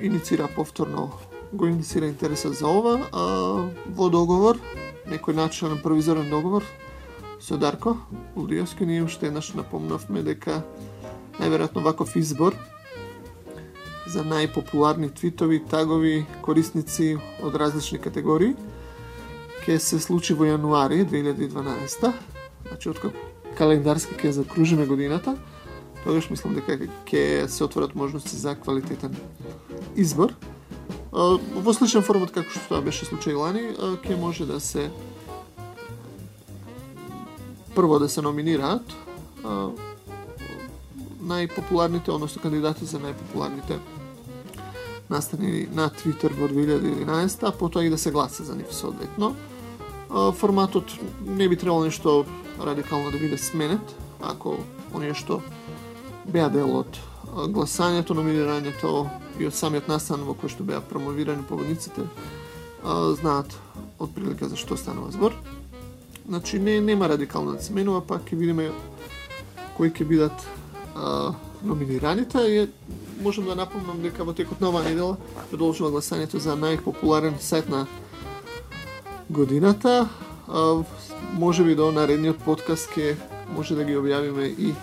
иницира 0.00 0.48
повторно 0.54 1.10
го 1.52 1.66
иницира 1.66 2.06
интересот 2.06 2.54
за 2.54 2.66
ова, 2.66 2.98
а 3.12 3.24
во 3.94 4.08
договор, 4.10 4.58
некој 5.06 5.36
начинен 5.38 5.78
провизорен 5.82 6.30
договор 6.30 6.64
со 7.40 7.56
Дарко 7.56 7.96
Лудиовски, 8.36 8.86
ние 8.86 9.04
уште 9.04 9.30
еднаш 9.30 9.52
напомнавме 9.54 10.22
дека 10.22 10.62
најверојатно 11.38 11.84
ваков 11.84 12.16
избор 12.16 12.56
за 14.06 14.24
најпопуларни 14.24 15.10
твитови, 15.14 15.62
тагови, 15.70 16.26
корисници 16.42 17.16
од 17.42 17.54
различни 17.54 17.98
категории 17.98 18.54
ќе 19.64 19.78
се 19.78 20.00
случи 20.00 20.34
во 20.34 20.50
јануари 20.50 21.04
2012 21.06 22.12
значи 22.68 22.88
откако 22.90 23.33
календарски 23.58 24.14
ќе 24.18 24.30
закружиме 24.40 24.86
годината, 24.86 25.36
тогаш 26.04 26.30
мислам 26.30 26.54
дека 26.54 26.78
ќе 27.06 27.46
се 27.48 27.64
отворат 27.64 27.94
можности 27.94 28.36
за 28.36 28.54
квалитетен 28.54 29.14
избор 29.96 30.34
во 31.14 31.72
сличен 31.72 32.02
формат 32.02 32.32
како 32.34 32.50
што 32.50 32.74
тоа 32.74 32.82
беше 32.82 33.06
случај 33.06 33.38
лани, 33.38 33.62
ќе 34.02 34.18
може 34.18 34.46
да 34.46 34.58
се 34.60 34.90
прво 37.74 37.98
да 38.02 38.08
се 38.08 38.22
номинираат 38.22 38.94
најпопуларните, 41.24 42.10
односно 42.10 42.42
кандидати 42.42 42.84
за 42.84 42.98
најпопуларните 43.00 43.78
настани 45.10 45.68
на 45.72 45.88
Твитер 45.90 46.34
во 46.34 46.48
2011, 46.48 47.46
а 47.48 47.52
потоа 47.52 47.84
и 47.84 47.90
да 47.90 47.98
се 47.98 48.10
гласа 48.10 48.44
за 48.44 48.56
нив 48.56 48.74
соодветно. 48.74 49.34
Форматот 50.14 50.92
не 51.26 51.48
би 51.48 51.56
требало 51.56 51.84
нешто 51.84 52.24
радикално 52.60 53.10
да 53.10 53.18
биде 53.18 53.38
сменет, 53.38 53.94
ако 54.22 54.58
оние 54.94 55.14
што 55.14 55.40
беа 56.30 56.46
дел 56.54 56.70
од 56.70 56.98
гласањето, 57.50 58.14
номинирањето 58.14 59.08
и 59.42 59.48
од 59.48 59.56
самиот 59.58 59.88
настан 59.90 60.22
во 60.22 60.36
кој 60.38 60.54
што 60.54 60.62
беа 60.62 60.78
промовирани 60.78 61.42
победниците, 61.48 62.06
знаат 63.18 63.50
од 63.98 64.14
прилика 64.14 64.46
за 64.48 64.56
што 64.56 64.78
станува 64.78 65.10
збор. 65.10 65.34
Значи 66.28 66.58
не 66.58 66.80
нема 66.80 67.08
радикално 67.08 67.58
да 67.58 67.62
се 67.62 67.74
менува, 67.74 68.00
па 68.00 68.20
ќе 68.22 68.38
видиме 68.38 68.70
кои 69.76 69.90
ќе 69.90 70.06
бидат 70.06 70.46
а, 70.94 71.34
номинираните 71.64 72.38
и 72.38 72.68
можам 73.20 73.50
да 73.50 73.58
напомнам 73.58 73.98
дека 74.02 74.24
во 74.24 74.32
текот 74.32 74.60
на 74.60 74.70
оваа 74.70 74.86
недела 74.86 75.18
продолжува 75.50 75.90
гласањето 75.90 76.38
за 76.38 76.54
најпопуларен 76.54 77.40
сет 77.40 77.68
на 77.68 77.86
годината. 79.34 80.08
А, 80.48 80.82
може 81.38 81.64
би 81.64 81.74
до 81.74 81.90
наредниот 81.92 82.38
подкаст 82.46 82.94
ќе 82.94 83.16
може 83.54 83.74
да 83.74 83.84
ги 83.84 83.98
објавиме 83.98 84.46
и 84.46 84.74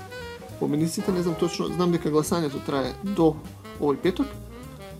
победниците, 0.59 1.11
не 1.11 1.23
знам 1.23 1.35
точно, 1.39 1.71
знам 1.71 1.91
дека 1.95 2.11
гласањето 2.11 2.59
трае 2.65 2.91
до 3.03 3.33
овој 3.79 3.97
петок, 4.03 4.27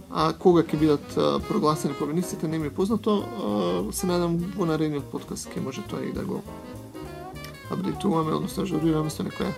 а 0.10 0.31
кога 0.34 0.63
ќе 0.63 0.79
бидат 0.79 1.17
прогласени 1.48 1.98
победниците 2.00 2.48
не 2.48 2.60
ми 2.60 2.72
е 2.72 2.74
познато, 2.74 3.20
а, 3.20 3.93
се 3.93 4.08
надам 4.08 4.39
во 4.55 4.65
наредниот 4.65 5.12
подкаст 5.12 5.51
ќе 5.51 5.62
може 5.62 5.84
тоа 5.91 6.01
и 6.08 6.15
да 6.15 6.25
го 6.25 6.41
апдейтуваме, 7.72 8.34
односно 8.34 8.63
ажурираме 8.63 9.12
со 9.12 9.27
некоја 9.27 9.51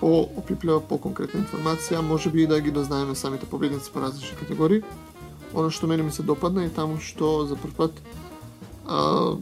по-опиплива, 0.00 0.80
по-конкретна 0.80 1.42
информација, 1.44 2.00
може 2.00 2.30
би 2.30 2.42
и 2.42 2.46
да 2.46 2.60
ги 2.60 2.70
дознаеме 2.72 3.14
самите 3.14 3.46
победници 3.46 3.92
по 3.92 4.00
различни 4.00 4.36
категории. 4.36 4.82
Оно 5.54 5.70
што 5.70 5.86
мене 5.86 6.02
ми 6.02 6.12
се 6.12 6.22
допадна 6.22 6.64
е 6.64 6.70
таму 6.70 7.00
што 7.02 7.44
за 7.46 7.56
прв 7.56 7.74
пат 7.76 8.02
а, 8.90 9.36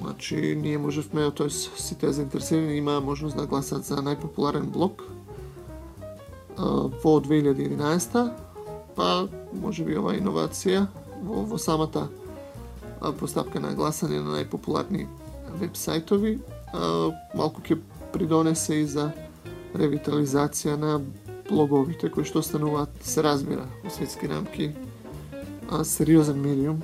Значи, 0.00 0.56
ние 0.62 0.78
можевме, 0.78 1.30
т.е. 1.30 1.50
сите 1.50 2.12
заинтересирани 2.12 2.76
има 2.76 3.00
можност 3.00 3.36
да 3.36 3.46
гласат 3.46 3.84
за 3.84 4.00
најпопуларен 4.00 4.72
блок 4.72 5.04
во 7.04 7.12
2011 7.20 8.32
па 8.96 9.28
може 9.52 9.84
би 9.84 9.98
ова 10.00 10.14
иновација 10.16 10.86
во, 11.22 11.44
во 11.44 11.58
самата 11.60 12.08
постапка 13.20 13.60
на 13.60 13.74
гласање 13.76 14.22
на 14.24 14.38
најпопуларни 14.38 15.04
веб 15.60 15.76
сајтови 15.76 16.38
малку 17.36 17.60
ќе 17.60 17.76
придонесе 18.12 18.80
и 18.80 18.86
за 18.88 19.10
ревитализација 19.76 20.78
на 20.80 20.96
блоговите 21.50 22.08
кои 22.08 22.24
што 22.24 22.40
стануваат 22.42 23.04
се 23.04 23.22
разбира 23.22 23.68
во 23.84 23.92
светски 23.92 24.32
рамки 24.32 24.72
а, 25.70 25.84
сериозен 25.84 26.40
медиум 26.40 26.80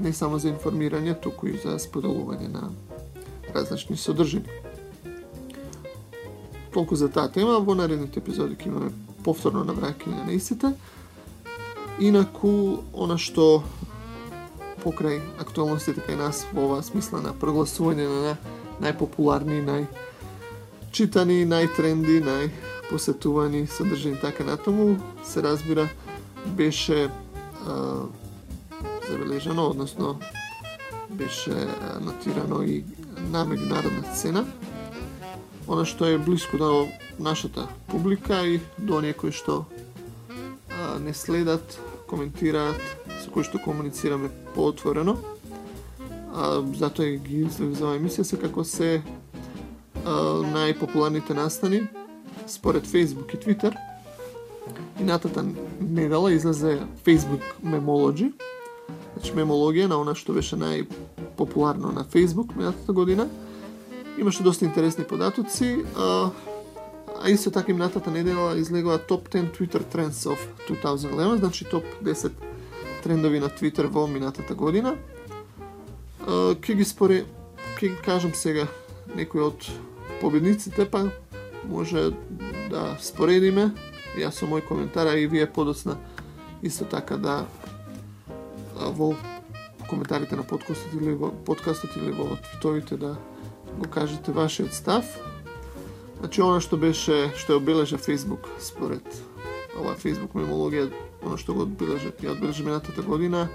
не 0.00 0.12
само 0.12 0.38
за 0.38 0.48
информирање, 0.50 1.14
туку 1.20 1.48
и 1.48 1.58
за 1.62 1.78
споделување 1.78 2.48
на 2.52 2.70
различни 3.54 3.96
содржини. 3.96 4.44
Толку 6.72 6.96
за 6.96 7.08
таа 7.08 7.28
тема, 7.32 7.58
во 7.60 7.74
наредните 7.74 8.20
епизоди 8.20 8.56
ќе 8.56 8.68
имаме 8.68 8.92
повторно 9.24 9.64
навраќање 9.64 10.26
на 10.26 10.32
истите. 10.36 10.72
Инаку, 11.98 12.82
она 12.92 13.16
што 13.16 13.62
покрај 14.84 15.20
актуалностите 15.40 16.04
кај 16.04 16.18
нас 16.20 16.44
во 16.52 16.68
оваа 16.68 16.84
смисла 16.84 17.22
на 17.24 17.32
прогласување 17.32 18.06
на 18.06 18.34
најпопуларни, 18.84 19.62
најчитани, 19.64 21.40
најтренди, 21.48 22.20
најпосетувани 22.26 23.64
содржини 23.72 24.20
така 24.20 24.44
натаму, 24.44 24.98
се 25.24 25.42
разбира, 25.42 25.88
беше 26.56 27.08
забележано, 29.10 29.66
односно 29.66 30.18
беше 31.10 31.54
нотирано 32.00 32.62
и 32.62 32.84
на 33.30 33.46
меѓународна 33.46 34.14
сцена. 34.14 34.44
Она 35.66 35.84
што 35.84 36.06
е 36.06 36.18
блиско 36.18 36.58
до 36.58 36.88
нашата 37.18 37.66
публика 37.88 38.44
и 38.46 38.60
до 38.78 39.00
некои 39.00 39.32
што 39.32 39.64
а, 40.70 40.98
не 40.98 41.14
следат, 41.14 41.78
коментираат, 42.06 42.78
со 43.22 43.30
кои 43.30 43.42
што 43.42 43.58
комуницираме 43.58 44.30
поотворено. 44.54 45.16
А, 46.34 46.62
затоа 46.76 47.16
ги 47.18 47.46
излеви 47.46 47.74
за 47.74 47.96
емисија 47.98 48.22
се 48.22 48.38
како 48.38 48.64
се 48.64 49.02
а, 50.04 50.42
најпопуларните 50.46 51.34
настани 51.34 51.86
според 52.46 52.86
Facebook 52.86 53.34
и 53.34 53.38
Twitter. 53.38 53.74
Минатата 55.00 55.44
недела 55.80 56.32
излезе 56.32 56.80
Facebook 57.04 57.42
Memology, 57.64 58.32
Значи, 59.16 59.32
мемологија 59.32 59.88
на 59.88 59.96
она 60.00 60.14
што 60.14 60.34
беше 60.36 60.58
најпопуларно 60.60 61.92
на 61.94 62.04
Facebook 62.04 62.56
минатата 62.56 62.92
година. 62.92 63.28
Имаше 64.18 64.42
доста 64.42 64.64
интересни 64.64 65.04
податоци, 65.04 65.84
а, 65.96 66.30
а 67.22 67.30
исто 67.30 67.50
така 67.50 67.72
минатата 67.72 68.10
недела 68.10 68.58
излегува 68.58 68.98
топ 68.98 69.28
10 69.28 69.56
Twitter 69.58 69.82
Trends 69.82 70.28
of 70.28 70.38
2011, 70.68 71.36
значи 71.36 71.64
топ 71.64 71.84
10 72.02 72.32
трендови 73.02 73.40
на 73.40 73.48
Twitter 73.48 73.86
во 73.86 74.06
минатата 74.06 74.54
година. 74.54 74.96
А, 76.26 76.54
ке 76.54 76.74
ги 76.74 76.84
споре, 76.84 77.24
ке 77.78 77.88
ги 77.88 77.96
кажам 78.04 78.34
сега 78.34 78.66
некои 79.16 79.40
од 79.40 79.64
победниците, 80.20 80.84
па 80.90 81.10
може 81.68 82.10
да 82.70 82.96
споредиме, 83.00 83.70
јас 84.16 84.40
со 84.40 84.46
мој 84.48 84.64
коментар, 84.64 85.06
а 85.06 85.16
и 85.18 85.26
вие 85.26 85.46
подоцна 85.46 85.96
исто 86.62 86.84
така 86.84 87.16
да 87.16 87.44
во 88.76 89.14
коментарите 89.88 90.36
на 90.36 90.42
подкастот 90.42 90.94
или 90.94 91.14
во 91.14 91.30
подкастот 91.30 91.96
или 91.96 92.10
во 92.10 92.36
твитовите 92.36 92.96
да 92.96 93.16
го 93.78 93.90
кажете 93.90 94.32
вашиот 94.32 94.74
став. 94.74 95.04
Значи, 96.18 96.40
она 96.40 96.60
што 96.60 96.76
беше, 96.76 97.30
што 97.36 97.52
е 97.52 97.56
обележа 97.56 97.96
Facebook, 97.96 98.48
според 98.60 99.04
ова 99.76 99.94
Facebook 99.94 100.32
мемологија, 100.34 100.88
она 101.22 101.36
што 101.36 101.54
го 101.54 101.66
одбележа, 101.68 102.12
ја 102.22 102.32
одбележа 102.32 102.64
минатата 102.64 103.02
година, 103.02 103.48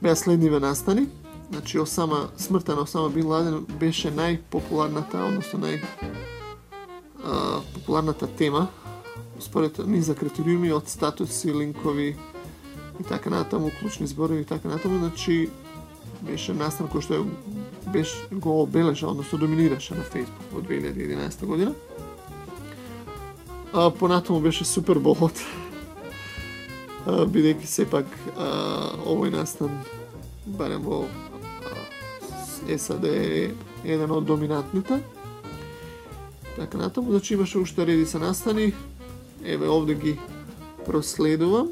беа 0.00 0.16
следниве 0.16 0.60
настани. 0.60 1.08
Значи, 1.50 1.78
Осама, 1.78 2.28
смртта 2.36 2.74
на 2.74 2.82
Осама 2.82 3.10
Бин 3.10 3.26
Ладен 3.26 3.66
беше 3.80 4.10
најпопуларната, 4.10 5.26
односно 5.26 5.60
нај 5.66 5.82
а, 7.24 7.60
популарната 7.74 8.26
тема 8.26 8.68
според 9.40 9.78
низа 9.86 10.14
критериуми 10.14 10.72
од 10.72 10.88
статуси, 10.88 11.52
линкови 11.52 12.16
и 13.00 13.04
така 13.04 13.30
натаму, 13.30 13.70
клучни 13.80 14.06
зборови 14.06 14.40
и 14.40 14.44
така 14.44 14.68
натаму, 14.68 14.98
значи 14.98 15.50
беше 16.22 16.54
настан 16.54 16.88
кој 16.88 17.04
што 17.04 17.26
беше 17.92 18.16
го 18.32 18.62
обележа, 18.62 19.08
односно 19.08 19.38
доминираше 19.38 19.94
на 19.94 20.02
Facebook 20.02 20.48
во 20.52 20.60
2011 20.60 21.46
година. 21.46 21.74
А, 23.72 23.90
понатаму 23.90 24.40
беше 24.40 24.64
Суперболот, 24.64 25.38
бидејќи 27.06 27.66
сепак 27.68 28.06
а, 28.36 28.96
овој 29.04 29.30
настан 29.30 29.70
барем 30.46 30.82
во 30.82 31.04
САД 32.66 33.04
е 33.04 33.52
еден 33.84 34.10
од 34.10 34.24
доминантните. 34.24 35.02
Така 36.56 36.78
натаму, 36.78 37.10
значи 37.10 37.34
имаше 37.34 37.58
уште 37.58 37.86
редица 37.86 38.18
настани. 38.18 38.72
Еве 39.44 39.68
овде 39.68 39.94
ги 39.94 40.18
проследувам. 40.86 41.68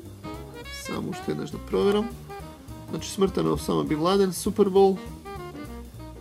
Само 0.86 1.10
уште 1.10 1.32
еднаш 1.32 1.50
да 1.50 1.58
проверам. 1.58 2.08
Значи 2.90 3.10
смртта 3.10 3.42
на 3.42 3.52
Осама 3.52 3.84
Бин 3.84 4.02
Ладен, 4.02 4.32
Супербол, 4.32 4.98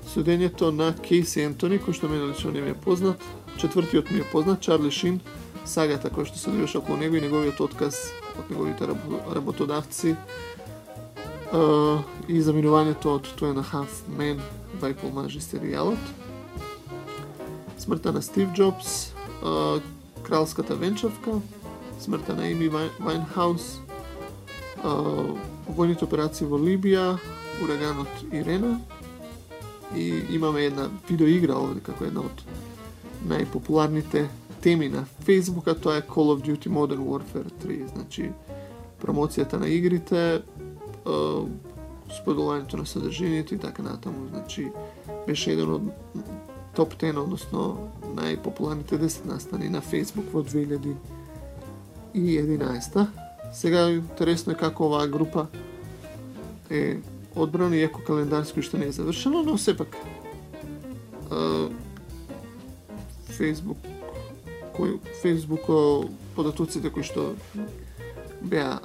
судењето 0.07 0.71
на 0.71 0.93
Кейси 0.95 1.43
Ентони, 1.43 1.81
кој 1.83 1.91
што 1.91 2.07
мене 2.07 2.29
лично 2.31 2.51
не 2.55 2.61
ми 2.63 2.71
е 2.71 2.77
познат, 2.77 3.19
четвртиот 3.59 4.11
ми 4.11 4.23
е 4.23 4.29
познат, 4.31 4.61
Чарли 4.63 4.91
Шин, 4.91 5.19
сагата 5.65 6.07
која 6.07 6.29
што 6.31 6.39
се 6.39 6.49
одвиваше 6.49 6.79
околу 6.79 6.97
него 6.97 7.19
и 7.19 7.21
неговиот 7.21 7.59
отказ 7.59 7.99
од 8.39 8.47
неговите 8.47 8.87
работодавци. 9.35 10.15
Uh, 11.53 11.99
и 12.31 12.39
заминувањето 12.41 13.19
од 13.19 13.27
Two 13.35 13.51
and 13.51 13.59
a 13.59 13.67
Half 13.67 14.07
Men 14.07 14.39
by 14.79 14.95
Paul 14.95 15.11
Мажи 15.11 15.43
серијалот. 15.43 15.99
Смртта 17.77 18.15
на 18.15 18.21
Стив 18.21 18.47
Джобс, 18.55 19.11
uh, 19.43 19.81
Кралската 20.23 20.75
венчавка, 20.75 21.41
смртта 21.99 22.35
на 22.35 22.47
Еми 22.47 22.69
Вайнхаус, 22.99 23.83
војните 24.83 26.03
операции 26.03 26.47
во 26.47 26.57
Либија, 26.59 27.17
ураганот 27.63 28.07
Ирена 28.31 28.79
и 29.95 30.23
имаме 30.35 30.65
една 30.65 30.89
видеоигра 31.09 31.55
овде 31.55 31.79
како 31.85 32.05
една 32.05 32.21
од 32.25 32.43
најпопуларните 33.29 34.27
теми 34.61 34.89
на 34.89 35.05
Facebook, 35.27 35.71
а 35.71 35.75
тоа 35.75 35.97
е 35.97 36.01
Call 36.01 36.33
of 36.33 36.41
Duty 36.43 36.69
Modern 36.69 37.03
Warfare 37.03 37.51
3, 37.63 37.87
значи 37.95 38.31
промоцијата 39.01 39.59
на 39.59 39.67
игрите, 39.67 40.41
споделувањето 42.13 42.77
на 42.77 42.85
содржините 42.85 43.55
и 43.55 43.57
така 43.57 43.83
натаму, 43.83 44.27
значи 44.29 44.71
беше 45.27 45.51
еден 45.51 45.69
од 45.69 45.81
топ 46.75 46.95
10, 46.95 47.19
односно 47.19 47.77
најпопуларните 48.15 48.97
10 48.99 49.25
настани 49.25 49.69
на 49.69 49.81
Facebook 49.81 50.31
во 50.33 50.43
2011. 50.43 53.22
Сега 53.53 53.89
интересно 53.89 54.53
е 54.53 54.57
како 54.57 54.87
оваа 54.89 55.07
група 55.07 55.47
е 56.69 56.99
одбрана, 57.35 57.77
иако 57.77 58.01
календарски 58.03 58.61
што 58.61 58.77
не 58.77 58.89
е 58.89 58.95
завршено, 58.95 59.43
но 59.43 59.57
сепак 59.57 59.97
Facebook 63.37 63.77
кој 64.73 64.97
Facebook 65.21 65.69
податоците 66.35 66.89
кои 66.89 67.05
што 67.05 67.33
беа 68.41 68.79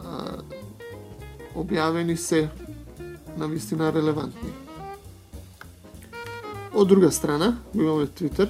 објавени 1.56 2.16
се 2.16 2.48
на 3.38 3.48
вистина 3.48 3.92
релевантни. 3.92 4.52
Од 6.74 6.88
друга 6.88 7.10
страна, 7.10 7.56
го 7.74 7.82
имаме 7.82 8.06
Twitter, 8.06 8.48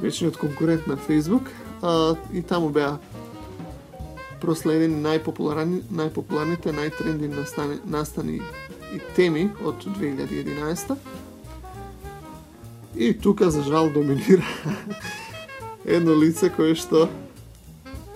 вечниот 0.00 0.36
конкурент 0.36 0.86
на 0.86 0.96
Facebook, 0.96 1.50
а, 1.82 2.14
и 2.32 2.42
таму 2.42 2.70
беа 2.70 2.98
проследени 4.40 4.96
најпопуларни, 5.04 5.82
најпопуларните, 5.92 6.72
најтренди 6.74 7.28
настани, 7.32 7.80
настани 7.84 8.40
и 8.94 9.00
теми 9.16 9.48
од 9.64 9.84
2011 9.84 10.96
И 12.96 13.12
тука, 13.18 13.50
за 13.50 13.62
жал, 13.62 13.90
доминира 13.90 14.44
едно 15.84 16.14
лице 16.14 16.50
кое 16.50 16.74
што 16.74 17.08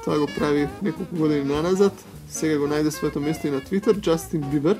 тоа 0.04 0.18
го 0.18 0.26
прави 0.36 0.68
неколку 0.82 1.16
години 1.16 1.48
наназад, 1.48 1.94
сега 2.28 2.58
го 2.58 2.68
најде 2.68 2.90
своето 2.90 3.20
место 3.20 3.48
и 3.48 3.50
на 3.50 3.60
Твитер, 3.60 3.96
Джастин 3.96 4.44
Бибер. 4.50 4.76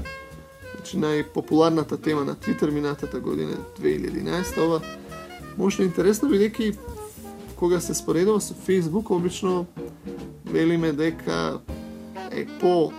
Значи 0.74 0.98
најпопуларната 0.98 1.96
тема 2.02 2.24
на 2.24 2.34
Твитер 2.34 2.70
минатата 2.70 3.20
година 3.20 3.56
2011 3.80 4.58
ова 4.60 4.80
може 5.56 5.78
да 5.78 5.84
интересно 5.84 6.28
бидејќи 6.28 6.74
кога 7.56 7.80
се 7.80 7.94
споредува 7.94 8.40
со 8.40 8.54
Facebook 8.54 9.10
обично 9.10 9.66
велиме 10.54 10.92
дека 10.92 11.60
е 12.30 12.46
по 12.60 12.92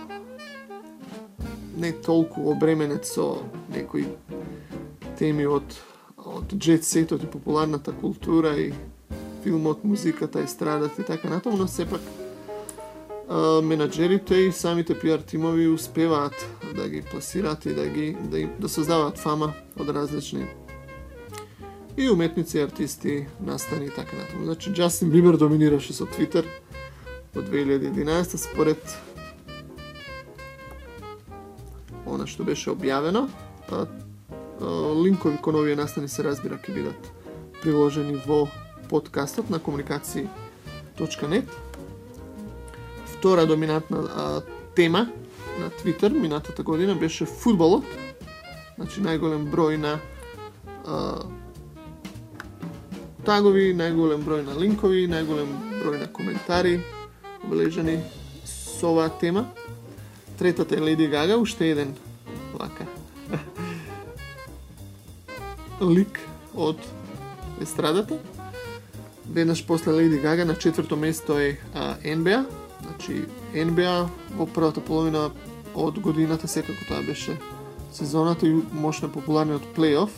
не 1.76 1.92
толку 1.92 2.50
обременет 2.50 3.06
со 3.08 3.40
некои 3.72 4.04
теми 5.16 5.46
од 5.48 5.64
од 6.20 6.52
джет 6.52 6.84
сетот 6.84 7.24
и 7.24 7.30
популарната 7.32 7.94
култура 7.96 8.52
и 8.60 8.72
филмот, 9.42 9.84
музиката, 9.84 10.40
естрадата 10.40 11.02
и 11.02 11.04
така 11.04 11.28
натаму, 11.28 11.56
но 11.56 11.68
сепак 11.68 12.00
менаджерите 13.62 14.34
и 14.34 14.52
самите 14.52 14.98
пиар 14.98 15.18
тимови 15.18 15.68
успеваат 15.68 16.36
да 16.74 16.88
ги 16.88 17.02
пласираат 17.02 17.66
и 17.66 17.74
да 17.74 17.86
ги 17.88 18.16
да, 18.20 18.38
им, 18.38 18.50
да 18.60 18.68
создаваат 18.68 19.18
фама 19.18 19.52
од 19.80 19.88
различни 19.88 20.46
и 21.96 22.10
уметници, 22.10 22.60
артисти, 22.60 23.26
настани 23.40 23.86
и 23.86 23.90
така 23.90 24.16
натаму. 24.16 24.44
Значи 24.44 24.72
Джастин 24.72 25.10
Бибер 25.10 25.36
доминираше 25.36 25.92
со 25.92 26.06
Твитер 26.06 26.44
во 27.36 27.42
2011 27.42 28.36
според 28.40 28.80
она 32.06 32.24
што 32.26 32.44
беше 32.48 32.72
објавено. 32.72 33.28
А, 33.68 33.84
а, 33.84 34.94
линкови 35.04 35.36
кон 35.42 35.60
овие 35.60 35.76
настани 35.76 36.08
се 36.08 36.24
разбира 36.24 36.56
ќе 36.56 36.72
бидат 36.72 37.10
приложени 37.60 38.16
во 38.24 38.46
подкастот 38.88 39.50
на 39.50 39.58
комуникации.нет 39.58 41.44
втора 43.18 43.46
доминантна 43.46 43.98
а, 43.98 44.42
тема 44.74 45.08
на 45.60 45.70
Твитер 45.70 46.12
минатата 46.12 46.62
година 46.62 46.94
беше 46.94 47.26
фудбалот. 47.26 47.84
Значи 48.76 49.00
најголем 49.00 49.48
број 49.52 49.76
на 49.76 49.98
а, 50.86 51.24
тагови, 53.28 53.74
најголем 53.76 54.24
број 54.24 54.46
на 54.46 54.56
линкови, 54.56 55.04
најголем 55.04 55.52
број 55.82 56.00
на 56.00 56.12
коментари 56.12 56.80
обележани 57.46 58.00
со 58.44 58.90
оваа 58.92 59.10
тема. 59.20 59.46
Третата 60.38 60.76
е 60.76 60.80
Леди 60.80 61.08
Гага, 61.08 61.38
уште 61.38 61.70
еден. 61.70 61.96
Вака 62.54 62.86
лик 65.80 66.20
од 66.54 66.78
естрадата. 67.60 68.18
Веднаш 69.30 69.66
после 69.66 69.92
Леди 69.92 70.18
Гага 70.18 70.44
на 70.44 70.54
четврто 70.54 70.96
место 70.96 71.38
е 71.38 71.58
а, 71.74 71.96
NBA, 71.96 72.46
Значи, 72.86 73.24
NBA 73.54 74.08
во 74.36 74.46
првата 74.46 74.80
половина 74.80 75.30
од 75.74 75.98
годината 76.00 76.48
секако 76.48 76.84
тоа 76.88 77.02
беше 77.02 77.36
сезоната 77.92 78.46
и 78.46 78.62
мощно 78.72 79.12
популарниот 79.12 79.64
плейоф, 79.74 80.10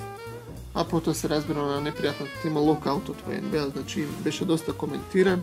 а 0.74 0.84
потоа 0.84 1.14
се 1.14 1.28
разбира 1.28 1.62
на 1.62 1.80
непријатната 1.82 2.42
тема 2.42 2.60
локаутот 2.60 3.22
во 3.26 3.32
NBA, 3.32 3.72
значи 3.72 4.06
беше 4.24 4.44
доста 4.44 4.72
коментиран, 4.72 5.42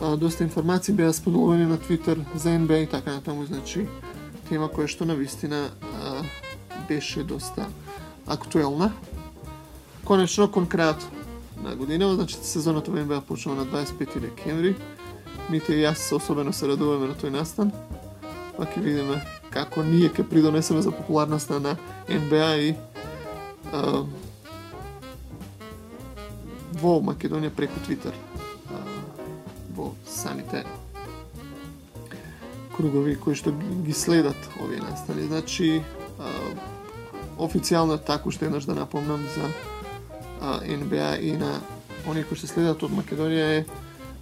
а, 0.00 0.16
доста 0.16 0.44
информации 0.44 0.94
беа 0.94 1.12
споделувани 1.12 1.66
на 1.66 1.78
Твитер 1.78 2.24
за 2.34 2.48
NBA 2.48 2.84
и 2.84 2.86
така 2.86 3.12
натаму, 3.12 3.44
значи 3.46 3.86
тема 4.48 4.68
која 4.68 4.88
што 4.90 5.06
на 5.06 5.14
вистина 5.14 5.70
а, 5.70 6.22
беше 6.88 7.22
доста 7.22 7.68
актуелна. 8.26 8.92
Конечно, 10.06 10.48
кон 10.50 10.66
крајот 10.66 11.04
на 11.62 11.76
година, 11.76 12.14
значи 12.14 12.38
сезоната 12.42 12.90
во 12.90 12.98
NBA 12.98 13.20
почнува 13.20 13.64
на 13.64 13.66
25 13.66 14.20
декември, 14.20 14.76
Мите 15.50 15.74
и 15.74 15.82
јас 15.82 16.12
особено 16.14 16.52
се 16.52 16.68
радуваме 16.70 17.08
на 17.10 17.14
тој 17.18 17.32
настан. 17.34 17.72
Па 18.56 18.68
ќе 18.70 18.82
видиме 18.82 19.18
како 19.50 19.82
ние 19.82 20.10
ќе 20.10 20.22
придонесеме 20.30 20.82
за 20.82 20.92
популярноста 20.94 21.58
на 21.60 21.76
НБА 22.06 22.50
и 22.62 22.74
а, 23.72 24.04
во 26.78 27.00
Македонија 27.02 27.50
преку 27.50 27.82
Твитер. 27.86 28.29
Во 29.80 29.94
самите 30.04 30.64
кругови 32.76 33.14
кои 33.16 33.32
што 33.32 33.52
ги 33.84 33.94
следат 33.96 34.36
овие 34.60 34.80
настани. 34.80 35.24
Значи, 35.24 35.80
официјално 37.40 37.96
таку 37.96 38.28
што 38.28 38.44
еднаш 38.44 38.68
да 38.68 38.76
напомнам 38.76 39.24
за 39.32 39.48
НБА 40.64 41.16
и 41.24 41.32
на 41.32 41.60
оние 42.04 42.28
кои 42.28 42.36
што 42.36 42.50
следат 42.50 42.84
од 42.84 42.92
Македонија 42.92 43.46
е 43.60 43.64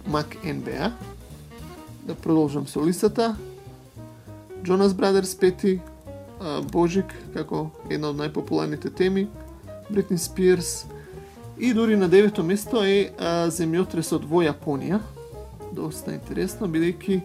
Мак 0.07 0.39
NBA. 0.43 0.91
Да 2.07 2.15
продолжам 2.15 2.67
со 2.67 2.79
листата. 2.79 3.35
Джонас 4.63 4.93
Брадерс 4.93 5.35
пети, 5.35 5.81
Божик 6.71 7.11
како 7.35 7.67
една 7.89 8.15
од 8.15 8.19
најпопуларните 8.19 8.95
теми, 8.95 9.27
Бритни 9.89 10.17
Спирс 10.17 10.85
и 11.59 11.73
дури 11.73 11.99
на 11.99 12.07
девето 12.07 12.43
место 12.43 12.83
е 12.83 13.11
земјотресот 13.51 14.23
во 14.23 14.43
Јапонија. 14.47 15.18
Доста 15.75 16.13
интересно, 16.13 16.67
бидејќи 16.67 17.19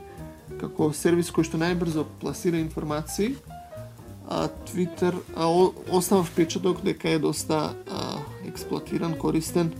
како 0.60 0.92
сервис 0.92 1.30
кој 1.32 1.46
што 1.48 1.58
најбрзо 1.60 2.04
пласира 2.20 2.60
информации, 2.60 3.34
а 4.28 4.48
Twitter 4.68 5.14
а, 5.36 5.48
остава 5.92 6.24
впечаток 6.24 6.82
дека 6.84 7.10
е 7.10 7.18
доста 7.18 7.72
а, 7.72 8.18
експлуатиран, 8.48 9.16
користен 9.20 9.72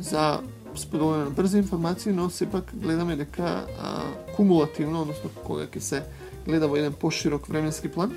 за 0.00 0.40
споделување 0.74 1.28
на 1.28 1.34
брзи 1.36 1.58
информации, 1.60 2.12
но 2.12 2.30
сепак 2.30 2.72
гледаме 2.72 3.16
дека 3.16 3.64
а, 3.64 3.96
кумулативно, 4.36 5.02
односно 5.02 5.30
кога 5.44 5.68
ќе 5.68 5.80
се 5.80 6.02
гледа 6.46 6.68
во 6.68 6.80
еден 6.80 6.92
поширок 6.92 7.48
временски 7.48 7.88
план, 7.88 8.12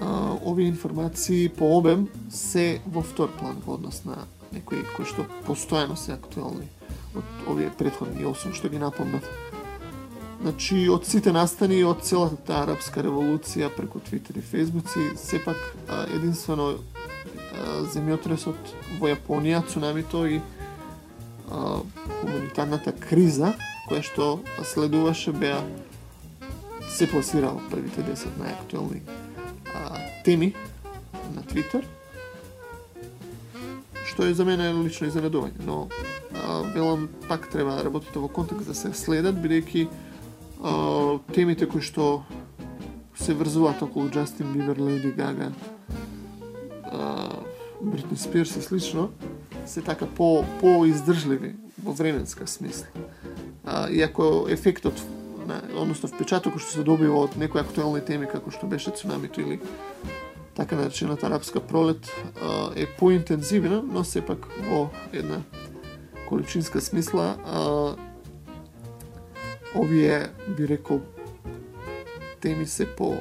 а, 0.00 0.36
овие 0.44 0.68
информации 0.68 1.48
по 1.48 1.76
обем 1.76 2.08
се 2.30 2.80
во 2.86 3.02
втор 3.02 3.32
план 3.38 3.60
во 3.66 3.74
однос 3.74 4.04
на 4.04 4.24
некои 4.52 4.84
кои 4.96 5.08
што 5.08 5.26
постојано 5.48 5.96
се 5.96 6.14
актуелни 6.14 6.68
од 7.14 7.48
овие 7.48 7.70
претходни 7.78 8.24
8 8.24 8.54
што 8.54 8.68
ги 8.68 8.78
напомнав. 8.78 9.22
Значи, 10.40 10.88
од 10.92 11.06
сите 11.08 11.32
настани, 11.32 11.84
од 11.84 12.02
целата 12.04 12.36
таа 12.46 12.62
арапска 12.66 13.02
револуција 13.02 13.70
преку 13.72 14.00
Твитер 14.00 14.36
и 14.36 14.44
Фейсбуци, 14.44 15.14
сепак 15.16 15.56
единствено 16.12 16.74
земјотресот 17.94 18.74
во 19.00 19.08
Јапонија, 19.08 19.62
цунамито 19.70 20.26
и 20.26 20.40
а, 20.40 21.80
хуманитарната 22.20 22.92
криза 22.92 23.54
која 23.88 24.02
што 24.04 24.28
следуваше 24.64 25.32
беа 25.32 25.60
се 26.90 27.08
пласирала 27.10 27.62
првите 27.70 28.04
10 28.04 28.40
најактуелни 28.40 29.00
теми 30.24 30.54
на 31.34 31.42
Твитер, 31.42 31.84
што 34.14 34.28
е 34.30 34.34
за 34.34 34.44
мене 34.46 34.70
лично 34.78 35.08
изненадување, 35.10 35.66
но 35.66 35.88
а, 36.30 36.62
велам 36.70 37.08
пак 37.26 37.48
треба 37.50 37.74
да 37.74 37.84
работите 37.84 38.22
во 38.22 38.28
контекст 38.30 38.70
да 38.70 38.74
се 38.78 38.92
следат, 38.94 39.34
бидејќи 39.42 39.88
темите 41.34 41.66
кои 41.66 41.82
што 41.82 42.22
се 43.18 43.34
врзуваат 43.34 43.82
околу 43.82 44.08
Джастин 44.08 44.52
Бибер, 44.54 44.78
Леди 44.78 45.10
Гага, 45.12 45.50
Бритни 47.82 48.16
Спирс 48.16 48.56
и 48.56 48.62
слично, 48.62 49.10
се 49.66 49.82
така 49.82 50.06
по 50.06 50.44
по 50.60 50.86
издржливи 50.86 51.56
во 51.82 51.92
временска 51.92 52.46
смисла. 52.46 52.86
А, 53.66 53.90
иако 53.90 54.46
ефектот 54.48 54.94
на, 55.46 55.60
односно 55.74 56.08
впечатокот 56.08 56.62
што 56.62 56.70
се 56.70 56.86
добива 56.86 57.18
од 57.26 57.34
некои 57.36 57.60
актуелни 57.60 58.00
теми 58.00 58.30
како 58.30 58.54
што 58.54 58.70
беше 58.70 58.94
цунамито 58.94 59.40
или 59.40 59.60
така 60.54 60.76
наречената 60.76 61.26
арапска 61.26 61.60
пролет 61.60 62.10
е 62.76 62.86
поинтензивна, 62.86 63.82
но 63.82 64.04
сепак 64.04 64.46
во 64.70 64.88
една 65.12 65.42
количинска 66.28 66.80
смисла 66.80 67.36
овие, 69.74 70.28
би 70.56 70.68
рекол, 70.68 71.00
теми 72.40 72.66
се 72.66 72.96
по 72.96 73.16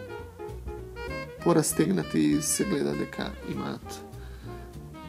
порастегнати 1.43 2.19
и 2.19 2.41
се 2.41 2.63
гледа 2.63 2.95
дека 2.95 3.31
имаат 3.51 4.05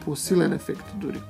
посилен 0.05 0.53
ефект 0.53 0.85
дури. 0.95 1.21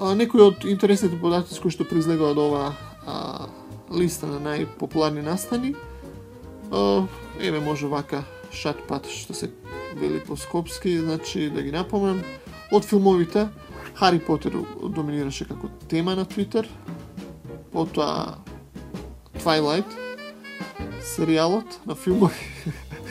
А, 0.00 0.14
некои 0.14 0.42
од 0.42 0.64
интересните 0.68 1.16
податоци 1.20 1.60
кои 1.62 1.72
што 1.72 1.86
произлега 1.88 2.32
од 2.34 2.38
ова 2.38 2.64
а, 3.06 3.46
листа 3.94 4.26
на 4.26 4.40
најпопуларни 4.42 5.22
настани, 5.22 5.74
а, 6.72 7.06
еве 7.40 7.60
може 7.60 7.86
вака 7.86 8.24
шатпат 8.54 9.08
што 9.10 9.34
се 9.34 9.50
вели 9.98 10.20
по 10.20 10.36
скопски, 10.36 10.98
значи 10.98 11.50
да 11.50 11.62
ги 11.62 11.72
напомнам, 11.72 12.22
од 12.72 12.84
филмовите 12.84 13.48
Хари 13.94 14.18
Потер 14.18 14.56
доминираше 14.82 15.46
како 15.46 15.68
тема 15.88 16.16
на 16.18 16.24
Твитер, 16.26 16.66
потоа 17.72 18.40
Twilight, 19.38 19.90
серијалот 21.14 21.78
на 21.86 21.94
филмови. 21.94 22.48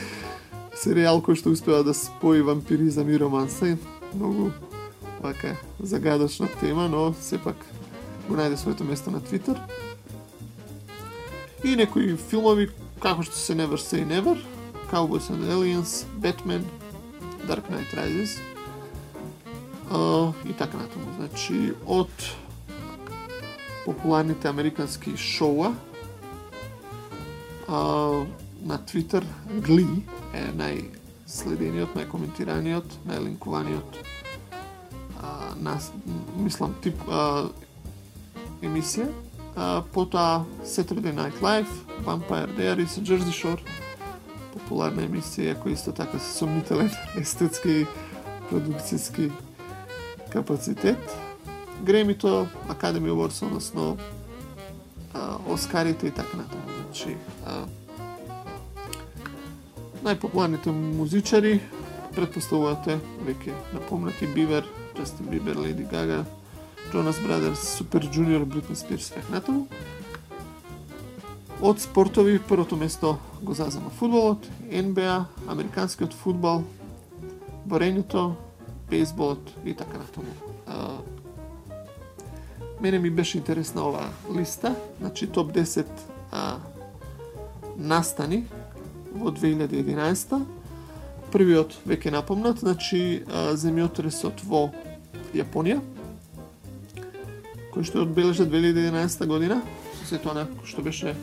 Серијал 0.82 1.22
кој 1.24 1.38
што 1.40 1.54
успева 1.54 1.80
да 1.86 1.94
спои 1.96 2.42
вампиризам 2.44 3.08
и 3.08 3.16
романса. 3.16 3.76
Многу 4.12 4.50
вака 5.22 5.56
загадочна 5.80 6.48
тема, 6.60 6.88
но 6.88 7.14
сепак 7.20 7.56
го 8.28 8.36
најде 8.36 8.60
своето 8.60 8.84
место 8.84 9.10
на 9.10 9.24
Твитер. 9.24 9.60
И 11.64 11.76
некои 11.76 12.16
филмови 12.28 12.68
како 13.00 13.24
што 13.24 13.36
се 13.36 13.56
Never 13.56 13.80
Say 13.80 14.04
Never, 14.04 14.36
Cowboys 14.94 15.28
and 15.28 15.42
Aliens, 15.50 16.06
Batman, 16.22 16.62
Dark 17.48 17.66
Knight 17.68 17.90
Rises 17.98 18.38
uh, 19.90 20.32
и 20.46 20.52
така 20.52 20.76
натаму. 20.76 21.06
Значи, 21.16 21.72
од 21.86 22.08
популярните 23.84 24.48
американски 24.48 25.16
шоуа. 25.16 25.74
А, 27.68 27.76
на 28.62 28.78
Twitter 28.78 29.24
Glee 29.66 30.02
е 30.32 30.46
најследениот, 30.54 31.96
најкоментираниот, 31.98 32.86
најлинкуваниот 33.08 33.98
а, 35.18 35.54
на, 35.58 35.74
мислам, 36.38 36.76
тип 36.82 37.02
а, 37.10 37.48
емисија. 38.62 39.10
А, 39.56 39.82
потоа 39.82 40.44
Saturday 40.62 41.10
Night 41.10 41.42
Live, 41.42 41.82
Vampire 42.06 42.54
Diaries, 42.54 42.94
Jersey 43.02 43.34
Shore, 43.34 43.60
популарна 44.54 45.04
емисија 45.04 45.56
која 45.60 45.74
исто 45.74 45.92
така 45.92 46.18
се 46.18 46.32
сомнителен 46.38 46.90
естетски 47.20 47.86
продукцијски 48.50 49.30
капацитет. 50.32 51.16
Гремито, 51.84 52.46
Академи 52.68 53.10
Awards, 53.10 53.42
односно 53.46 53.96
а, 55.14 55.36
Оскарите 55.46 56.06
и 56.06 56.10
така 56.10 56.36
натаму. 56.36 56.62
Значи, 56.84 57.16
а, 57.46 57.64
најпопуларните 60.04 60.70
музичари 60.70 61.58
предпоставувате 62.14 62.98
веќе 63.26 63.54
напомнати 63.74 64.26
Бивер, 64.26 64.66
Джастин 64.94 65.26
Бибер, 65.32 65.58
Леди 65.58 65.84
Гага, 65.90 66.24
Джонас 66.92 67.18
Брадерс, 67.20 67.76
Супер 67.78 68.06
Джуниор, 68.10 68.44
Бритни 68.44 68.76
Спирс, 68.76 69.10
така 69.10 69.32
натаму. 69.32 69.66
Од 71.64 71.80
спортови 71.80 72.38
првото 72.48 72.76
место 72.76 73.16
го 73.42 73.54
зазема 73.54 73.88
фудбалот, 73.90 74.44
НБА, 74.68 75.24
американскиот 75.48 76.12
фудбал, 76.12 76.60
борењето, 77.64 78.34
бейсболот 78.90 79.48
и 79.64 79.72
така 79.72 79.96
натаму. 79.98 80.28
Мене 82.80 82.98
ми 82.98 83.10
беше 83.10 83.38
интересна 83.38 83.80
оваа 83.88 84.10
листа, 84.36 84.74
значи 85.00 85.26
топ 85.26 85.52
10 85.56 85.86
а, 86.32 86.58
настани 87.76 88.44
во 89.14 89.32
2011 89.32 90.44
Првиот 91.32 91.78
веќе 91.88 92.12
напомнат, 92.12 92.60
значи 92.60 93.24
а, 93.24 93.56
земјотресот 93.56 94.44
во 94.44 94.68
Јапонија, 95.32 95.80
кој 97.72 97.88
што 97.88 98.04
одбележа 98.04 98.44
2011 98.44 99.26
година, 99.26 99.62
со 99.96 100.12
сето 100.12 100.36
што 100.68 100.82
беше 100.84 101.16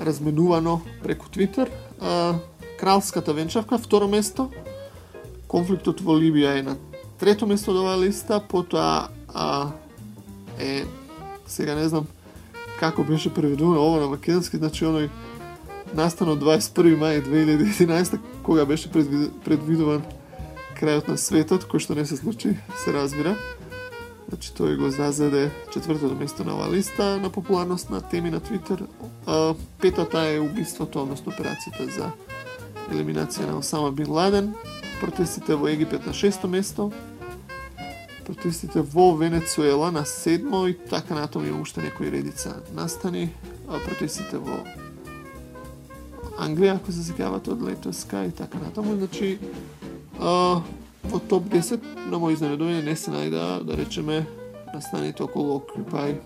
разменувано 0.00 0.80
преку 1.02 1.28
Твитер. 1.28 1.70
Кралската 2.80 3.32
венчавка, 3.32 3.78
второ 3.78 4.08
место. 4.08 4.50
Конфликтот 5.48 6.00
во 6.00 6.14
Либија 6.16 6.58
е 6.58 6.62
на 6.62 6.76
трето 7.18 7.46
место 7.46 7.74
од 7.74 7.82
оваа 7.82 7.98
листа, 8.00 8.40
потоа 8.40 9.10
а, 9.34 9.72
е 10.58 10.86
сега 11.46 11.74
не 11.74 11.88
знам 11.88 12.06
како 12.80 13.04
беше 13.04 13.34
преведувано 13.34 13.82
ова 13.82 14.00
на 14.00 14.08
македонски, 14.08 14.56
значи 14.56 14.86
оној 14.86 15.10
настано 15.94 16.36
21 16.38 16.96
мај 16.96 17.20
2011 17.26 18.18
кога 18.46 18.64
беше 18.64 18.88
предвидуван 18.88 20.06
крајот 20.80 21.10
на 21.12 21.18
светот, 21.20 21.66
кој 21.68 21.82
што 21.84 21.98
не 21.98 22.06
се 22.06 22.16
случи, 22.16 22.56
се 22.84 22.92
разбира. 22.96 23.36
Значи 24.30 24.52
тој 24.54 24.76
го 24.78 24.90
зазеде 24.90 25.50
четвртото 25.72 26.14
место 26.14 26.44
на 26.44 26.54
оваа 26.54 26.70
листа 26.70 27.18
на 27.20 27.30
популарност 27.30 27.90
на 27.90 28.00
теми 28.00 28.30
на 28.30 28.40
Твитер. 28.40 28.86
А, 29.26 29.54
петата 29.80 30.20
е 30.30 30.40
убиството, 30.40 31.02
односно 31.02 31.32
операцијата 31.32 31.90
за 31.90 32.10
елиминација 32.90 33.50
на 33.50 33.58
Осама 33.58 33.92
Бин 33.92 34.10
Ладен. 34.10 34.54
Протестите 35.00 35.54
во 35.54 35.68
Египет 35.68 36.06
на 36.06 36.12
шесто 36.12 36.48
место 36.48 36.92
протестите 38.34 38.80
во 38.80 39.14
Венецуела 39.16 39.90
на 39.92 40.04
седмо 40.06 40.66
и 40.66 40.74
така 40.78 41.14
натаму 41.14 41.46
има 41.46 41.60
уште 41.60 41.82
некои 41.82 42.10
редица 42.10 42.62
настани. 42.74 43.30
А 43.68 43.78
протестите 43.78 44.38
во 44.38 44.62
Англија, 46.40 46.76
ако 46.78 46.92
се 46.92 47.02
секјавате 47.04 47.52
од 47.52 47.62
Летоска 47.62 48.24
и 48.24 48.32
така 48.32 48.58
натаму. 48.58 48.96
Значи, 48.96 49.38
а, 50.18 50.62
во 51.04 51.18
топ 51.18 51.48
10 51.52 52.10
на 52.10 52.18
мој 52.20 52.36
изненадување 52.36 52.84
не 52.84 52.96
се 52.96 53.12
најда, 53.14 53.62
да 53.64 53.76
речеме, 53.76 54.26
на 54.74 54.80
страните 54.80 55.22
околу 55.22 55.58
Occupy 55.58 56.16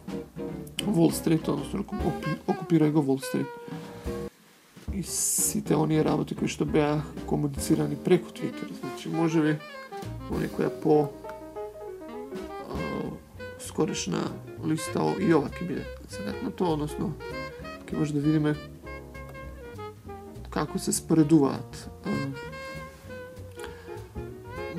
Wall 0.86 1.12
Street, 1.14 1.48
односно 1.48 1.84
окупирај 2.46 2.92
го 2.92 3.02
Wall 3.02 3.22
Street. 3.22 3.46
И 4.94 5.02
сите 5.02 5.74
оние 5.74 6.04
работи 6.04 6.34
кои 6.34 6.48
што 6.48 6.64
беа 6.64 7.02
комуницирани 7.26 7.96
преку 7.96 8.30
Twitter, 8.30 8.70
значи 8.80 9.08
може 9.08 9.42
би 9.42 9.56
во 10.30 10.38
некоја 10.38 10.70
по 10.82 11.10
скорешна 13.58 14.20
листа 14.64 15.02
и 15.18 15.32
ова 15.34 15.48
ќе 15.50 15.66
биде 15.66 15.84
тоа, 16.56 16.76
односно 16.76 17.10
ќе 17.88 17.98
може 17.98 18.14
да 18.14 18.20
видиме 18.20 18.54
како 20.54 20.78
се 20.78 20.92
споредуваат 20.92 21.88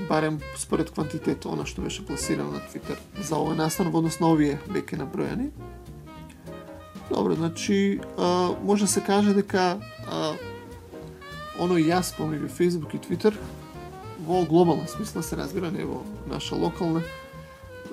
барем 0.09 0.39
според 0.57 0.91
квантитет 0.91 1.45
она 1.45 1.65
што 1.65 1.81
беше 1.81 2.05
пласирано 2.05 2.51
на 2.51 2.59
Твитер 2.59 2.99
за 3.17 3.35
овој 3.35 3.55
настан 3.55 3.89
во 3.91 3.99
однос 3.99 4.19
на 4.19 4.31
овие 4.31 4.59
веќе 4.67 5.01
набројани. 5.01 5.49
Добро, 7.09 7.35
значи 7.35 8.01
а, 8.17 8.53
може 8.63 8.85
да 8.85 8.91
се 8.91 9.01
каже 9.01 9.33
дека 9.33 9.79
а, 10.09 10.33
оно 11.59 11.77
јас 11.77 12.13
помеѓу 12.17 12.49
Facebook 12.49 12.95
и 12.95 12.99
Twitter 12.99 13.33
во 14.25 14.45
глобална 14.45 14.87
смисла 14.87 15.23
се 15.23 15.37
разбира, 15.37 15.71
не 15.71 15.85
во 15.85 16.03
наша 16.29 16.55
локална, 16.55 17.01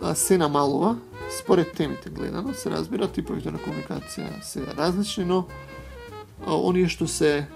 а, 0.02 0.14
се 0.14 0.38
намалува 0.38 0.96
според 1.38 1.72
темите 1.72 2.10
гледано, 2.10 2.54
се 2.54 2.70
разбира, 2.70 3.08
типовите 3.08 3.50
на 3.50 3.58
комуникација 3.58 4.42
се 4.42 4.66
различни, 4.76 5.24
но 5.24 5.46
а, 6.46 6.56
оние 6.56 6.88
што 6.88 7.08
се 7.08 7.46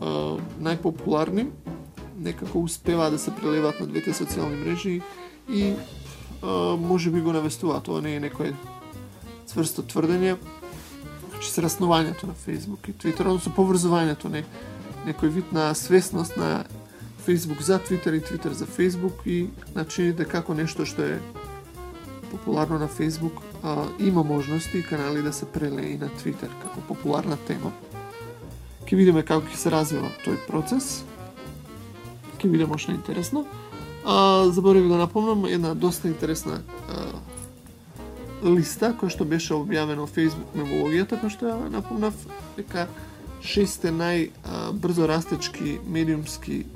а, 0.00 0.38
најпопуларни 0.62 1.50
некако 2.18 2.62
успеваат 2.62 3.12
да 3.12 3.18
се 3.18 3.34
прелеват 3.34 3.80
на 3.80 3.86
двете 3.86 4.12
социјални 4.12 4.60
мрежи 4.64 5.00
и 5.48 5.74
а, 6.42 6.76
може 6.76 7.10
би 7.10 7.20
го 7.20 7.32
навестуваат. 7.32 7.84
Тоа 7.84 8.00
не 8.00 8.16
е 8.16 8.22
некој 8.22 8.54
цврсто 9.46 9.82
тврдење, 9.82 10.36
значи, 11.28 11.46
че 11.46 11.50
се 11.50 11.62
раснувањето 11.62 12.30
на 12.30 12.34
Facebook 12.34 12.88
и 12.88 12.94
Twitter, 12.94 13.26
односно 13.26 13.52
поврзувањето 13.56 14.30
не 14.32 14.44
некој 15.04 15.28
вид 15.28 15.52
на 15.52 15.74
свесност 15.74 16.36
на 16.36 16.64
Facebook 17.26 17.60
за 17.60 17.78
Twitter 17.78 18.16
и 18.16 18.20
Twitter 18.20 18.52
за 18.52 18.66
Facebook 18.66 19.26
и 19.26 19.48
начините 19.74 20.24
како 20.24 20.54
нешто 20.54 20.84
што 20.84 21.02
е 21.02 21.20
популарно 22.30 22.78
на 22.78 22.88
Facebook 22.88 23.40
а, 23.62 23.88
има 24.00 24.22
можности 24.22 24.78
и 24.78 24.82
канали 24.82 25.22
да 25.22 25.32
се 25.32 25.46
прелее 25.46 25.94
и 25.94 25.98
на 25.98 26.08
Twitter 26.08 26.48
како 26.62 26.80
популарна 26.88 27.36
тема. 27.36 27.72
Ке 28.84 28.96
видиме 28.96 29.22
како 29.22 29.46
ќе 29.46 29.56
се 29.56 29.70
развива 29.70 30.10
тој 30.24 30.40
процес 30.46 31.04
ќе 32.44 32.50
биде 32.50 32.66
мощно 32.66 32.94
интересно. 32.94 33.46
А, 34.04 34.44
заборавив 34.52 34.88
да 34.88 34.96
напомнам 34.96 35.44
една 35.44 35.74
доста 35.74 36.08
интересна 36.08 36.60
а, 36.88 38.48
листа 38.48 38.92
која 38.92 39.08
што 39.08 39.24
беше 39.24 39.56
објавена 39.56 40.04
во 40.04 40.08
Facebook 40.08 40.52
мемологијата, 40.52 41.16
која 41.16 41.32
што 41.32 41.48
ја 41.48 41.70
напомнав 41.72 42.12
дека 42.58 42.88
шесте 43.40 43.92
најбрзо 43.92 45.08
растечки 45.08 45.78
медиумски 45.88 46.66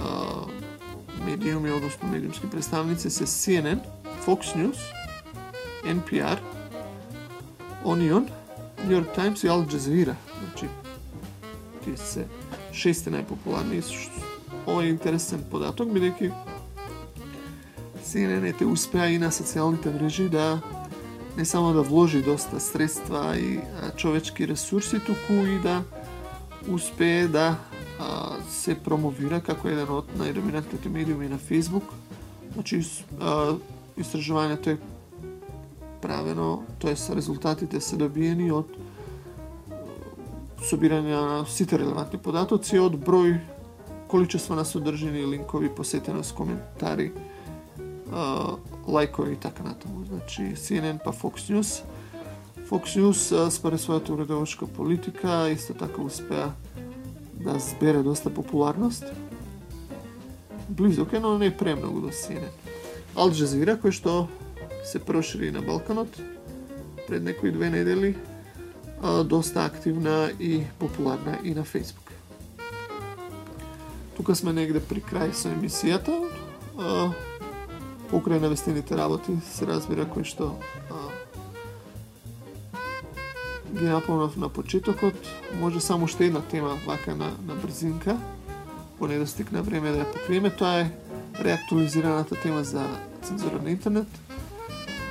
а, 0.00 0.48
медиуми, 1.26 1.70
односно 1.70 2.08
медиумски 2.08 2.48
представници 2.50 3.10
се 3.10 3.26
CNN, 3.26 3.84
Fox 4.24 4.56
News, 4.56 4.80
NPR, 5.84 6.40
Onion, 7.84 8.28
New 8.88 8.96
York 8.96 9.12
Times 9.16 9.44
и 9.44 9.48
Al 9.48 9.68
Jazeera. 9.68 10.16
Значи, 10.40 10.68
тие 11.84 11.96
се 11.96 12.26
шесте 12.74 13.10
најпопуларни. 13.10 13.80
Ова 14.66 14.82
е 14.82 14.90
интересен 14.90 15.44
податок, 15.50 15.88
бидејќи 15.94 16.32
CNN 18.04 18.52
те 18.58 18.66
успеа 18.66 19.08
и 19.10 19.18
на 19.18 19.30
социјалните 19.32 19.92
мрежи 19.94 20.28
да 20.28 20.60
не 21.36 21.44
само 21.44 21.72
да 21.72 21.82
вложи 21.82 22.22
доста 22.22 22.60
средства 22.60 23.38
и 23.38 23.60
човечки 23.96 24.48
ресурси, 24.48 25.00
туку 25.00 25.32
и 25.32 25.58
да 25.58 25.82
успее 26.68 27.28
да 27.28 27.56
а, 28.00 28.36
се 28.50 28.74
промовира 28.74 29.40
како 29.40 29.68
еден 29.68 29.90
од 29.90 30.14
најдоминантните 30.18 30.88
медиуми 30.88 31.28
на 31.28 31.38
Facebook. 31.38 31.90
Значи, 32.54 32.80
а, 33.20 33.56
истражувањето 33.98 34.74
е 34.74 34.78
правено, 36.02 36.62
тоест 36.78 37.10
резултатите 37.10 37.80
се 37.80 37.96
добиени 37.96 38.50
од 38.52 38.70
собирање 40.64 41.14
на 41.14 41.44
сите 41.46 41.78
релевантни 41.78 42.18
податоци 42.18 42.78
од 42.80 42.96
број, 42.96 43.38
количество 44.08 44.54
на 44.54 44.64
содржини, 44.64 45.24
линкови, 45.26 45.68
посетеност, 45.68 46.34
коментари, 46.34 47.12
лајкови 48.86 49.32
и 49.32 49.36
така 49.40 49.62
натаму. 49.62 50.04
Значи 50.04 50.54
CNN 50.56 51.00
па 51.04 51.12
Fox 51.12 51.50
News. 51.50 51.82
Fox 52.70 52.96
News 52.96 53.50
според 53.50 53.80
својата 53.80 54.10
уредовачка 54.10 54.66
политика 54.66 55.48
исто 55.50 55.74
така 55.74 56.02
успеа 56.02 56.52
да 57.34 57.58
збере 57.58 58.02
доста 58.02 58.30
популарност. 58.30 59.04
Близок 60.68 61.12
е, 61.12 61.20
но 61.20 61.38
не 61.38 61.46
е 61.46 61.56
премногу 61.56 62.00
до 62.00 62.08
CNN. 62.08 62.52
Ал 63.16 63.30
Джазира, 63.30 63.76
кој 63.78 63.92
што 63.94 64.26
се 64.82 64.98
прошири 64.98 65.52
на 65.54 65.62
Балканот 65.62 66.18
пред 67.06 67.22
некои 67.22 67.52
две 67.52 67.70
недели, 67.70 68.16
доста 69.24 69.64
активна 69.64 70.30
и 70.40 70.64
популарна 70.78 71.38
и 71.44 71.54
на 71.54 71.64
Facebook. 71.64 72.10
Тука 74.16 74.34
сме 74.34 74.52
негде 74.52 74.80
при 74.80 75.02
крај 75.02 75.34
со 75.34 75.50
емисијата. 75.50 76.14
Покрај 78.08 78.40
навестените 78.40 78.96
работи 78.96 79.34
се 79.42 79.66
разбира 79.66 80.06
кој 80.06 80.24
што 80.24 80.54
а, 80.88 80.98
ги 83.74 83.90
напомнав 83.90 84.36
на 84.36 84.48
почетокот. 84.48 85.18
Може 85.60 85.80
само 85.80 86.04
уште 86.04 86.26
една 86.26 86.40
тема 86.40 86.78
вака 86.86 87.14
на, 87.14 87.32
на 87.46 87.54
брзинка, 87.54 88.16
по 88.98 89.06
недостиг 89.06 89.50
да 89.50 89.56
на 89.56 89.62
време 89.62 89.90
да 89.90 90.06
ја 90.06 90.12
покриеме. 90.12 90.50
Тоа 90.50 90.86
е 90.86 90.92
реактуализираната 91.42 92.38
тема 92.40 92.64
за 92.64 92.86
цензура 93.22 93.58
на 93.62 93.70
интернет 93.70 94.23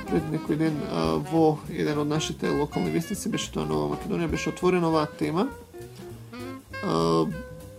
пред 0.08 0.26
некој 0.32 0.58
ден 0.60 0.76
а, 0.88 1.16
во 1.30 1.58
еден 1.70 1.98
од 2.04 2.08
нашите 2.08 2.50
локални 2.50 2.92
вестници, 2.94 3.28
беше 3.28 3.52
тоа 3.52 3.66
Нова 3.68 3.94
Македонија, 3.96 4.30
беше 4.30 4.50
отворена 4.50 4.88
оваа 4.88 5.06
тема. 5.18 5.48
А, 6.84 7.24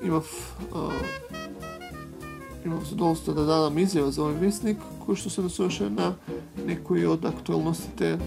имав 0.04 0.32
а, 0.74 0.90
имав 2.66 2.88
задоволство 2.90 3.34
да 3.34 3.46
дадам 3.46 3.78
изјава 3.78 4.10
за 4.10 4.26
овој 4.26 4.40
вестник, 4.42 4.82
кој 5.06 5.20
што 5.22 5.30
се 5.30 5.46
насочеше 5.46 5.90
на 5.90 6.16
некои 6.66 7.06
од 7.06 7.26
актуелностите 7.26 8.18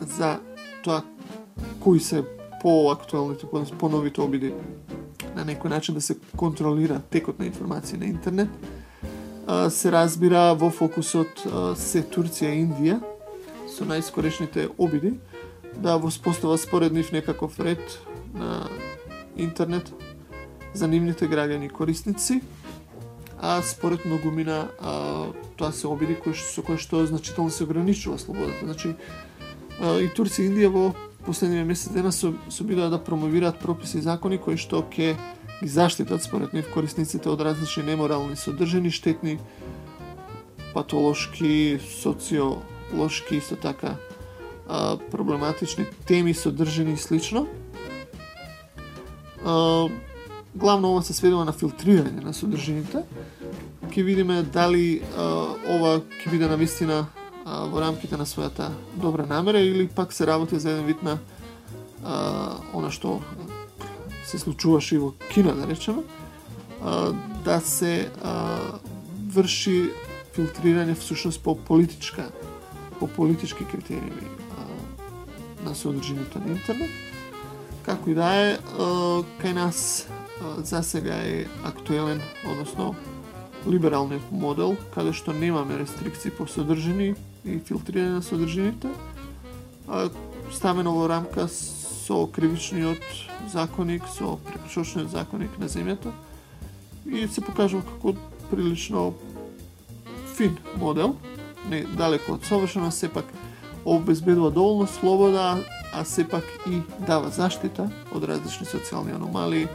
за 0.00 0.38
тоа 0.84 1.02
кои 1.80 2.00
се 2.00 2.24
поактуелните, 2.62 3.46
поновите 3.78 4.20
обиди 4.20 4.54
на 5.34 5.44
некој 5.44 5.68
начин 5.68 5.94
да 5.94 6.00
се 6.00 6.16
контролира 6.36 7.00
текот 7.10 7.38
на 7.38 7.48
информација 7.50 7.98
на 8.00 8.08
интернет 8.08 8.48
се 9.70 9.92
разбира 9.92 10.54
во 10.56 10.70
фокусот 10.72 11.44
се 11.76 12.02
Турција 12.02 12.52
и 12.54 12.64
Индија 12.64 13.00
со 13.68 13.84
најскорешните 13.84 14.68
обиди 14.78 15.14
да 15.76 15.96
воспостава 15.96 16.58
според 16.58 16.92
нив 16.92 17.12
некаков 17.12 17.60
ред 17.60 18.00
на 18.34 18.68
интернет 19.36 19.92
за 20.74 20.88
нивните 20.88 21.28
граѓани 21.28 21.70
корисници, 21.72 22.40
а 23.40 23.62
според 23.62 24.04
многумина 24.04 24.68
а, 24.80 25.26
тоа 25.56 25.72
се 25.72 25.86
обиди 25.86 26.16
кои 26.16 26.34
со 26.34 26.62
кои 26.62 26.78
што 26.78 27.06
значително 27.06 27.50
се 27.50 27.64
ограничува 27.64 28.18
слободата. 28.18 28.64
Значи 28.64 28.94
а, 29.80 29.98
и 30.00 30.08
Турција 30.08 30.46
и 30.46 30.50
Индија 30.50 30.70
во 30.72 30.94
последниве 31.26 31.64
месец 31.64 31.92
дена 31.92 32.12
се, 32.12 32.32
обидаа 32.60 32.90
да 32.90 32.98
промовираат 32.98 33.58
прописи 33.58 33.98
и 33.98 34.02
закони 34.02 34.38
кои 34.38 34.56
што 34.56 34.82
ќе 34.82 35.14
ги 35.64 35.70
заштитат 35.70 36.22
според 36.22 36.52
нив 36.52 36.68
корисниците 36.72 37.28
од 37.28 37.40
различни 37.40 37.82
неморални 37.82 38.36
содржини, 38.36 38.90
штетни, 38.90 39.38
патолошки, 40.74 41.80
социолошки, 41.80 43.36
исто 43.36 43.56
така 43.56 43.96
а, 44.68 44.96
проблематични 45.10 45.86
теми, 46.06 46.34
содржини 46.34 46.92
и 46.92 46.96
слично. 46.96 47.46
А, 49.44 49.88
главно 50.54 50.92
ова 50.92 51.02
се 51.02 51.16
сведува 51.16 51.44
на 51.48 51.52
филтрирање 51.56 52.24
на 52.24 52.34
содржините. 52.34 53.04
Ке 53.88 54.02
видиме 54.02 54.42
дали 54.42 55.00
а, 55.16 55.48
ова 55.78 56.00
ќе 56.04 56.30
биде 56.30 56.48
на 56.48 56.60
вистина 56.60 57.06
а, 57.44 57.64
во 57.72 57.80
рамките 57.80 58.20
на 58.20 58.28
својата 58.28 58.68
добра 59.00 59.24
намера 59.26 59.64
или 59.64 59.88
пак 59.88 60.12
се 60.12 60.26
работи 60.26 60.60
за 60.60 60.76
еден 60.76 60.86
вид 60.86 61.02
на 61.02 61.18
а, 62.04 62.60
она 62.76 62.92
што 62.92 63.20
се 64.24 64.38
случуваше 64.38 64.94
и 64.96 64.98
во 64.98 65.12
Кина, 65.32 65.54
да 65.54 65.66
речеме, 65.66 66.02
да 67.44 67.60
се 67.60 68.10
врши 69.34 69.90
филтрирање 70.34 70.96
всушност 70.98 71.42
по 71.42 71.54
политичка 71.54 72.30
по 72.98 73.06
политички 73.06 73.64
критериуми 73.64 74.28
на 75.64 75.74
содржината 75.74 76.38
на 76.38 76.52
интернет. 76.52 76.90
Како 77.82 78.10
и 78.10 78.14
да 78.14 78.28
е, 78.34 78.56
кај 79.42 79.52
нас 79.52 80.06
за 80.58 80.82
сега 80.82 81.14
е 81.20 81.44
актуелен, 81.64 82.20
односно 82.48 82.94
либералниот 83.68 84.32
модел, 84.32 84.76
каде 84.94 85.12
што 85.12 85.32
немаме 85.32 85.78
рестрикции 85.80 86.30
по 86.30 86.46
содржини 86.48 87.14
и 87.44 87.58
филтрирање 87.60 88.18
на 88.18 88.22
содржините, 88.22 88.88
ставено 90.52 90.94
во 90.96 91.08
рамка 91.08 91.48
со 92.06 92.26
кривичниот 92.26 92.98
законник, 93.52 94.02
со 94.08 94.36
прекршочниот 94.36 95.10
законник 95.10 95.58
на 95.58 95.68
земјата 95.68 96.12
и 97.06 97.26
се 97.28 97.40
покажува 97.40 97.82
како 97.82 98.14
прилично 98.50 99.12
фин 100.36 100.58
модел, 100.76 101.16
не 101.70 101.84
далеко 101.96 102.36
од 102.36 102.44
совршено, 102.44 102.90
сепак 102.90 103.24
обезбедува 103.84 104.50
доволно 104.50 104.86
слобода, 104.86 105.64
а 105.92 106.04
сепак 106.04 106.44
и 106.66 106.82
дава 107.06 107.30
заштита 107.30 107.88
од 108.12 108.24
различни 108.24 108.66
социјални 108.66 109.14
аномалии, 109.14 109.68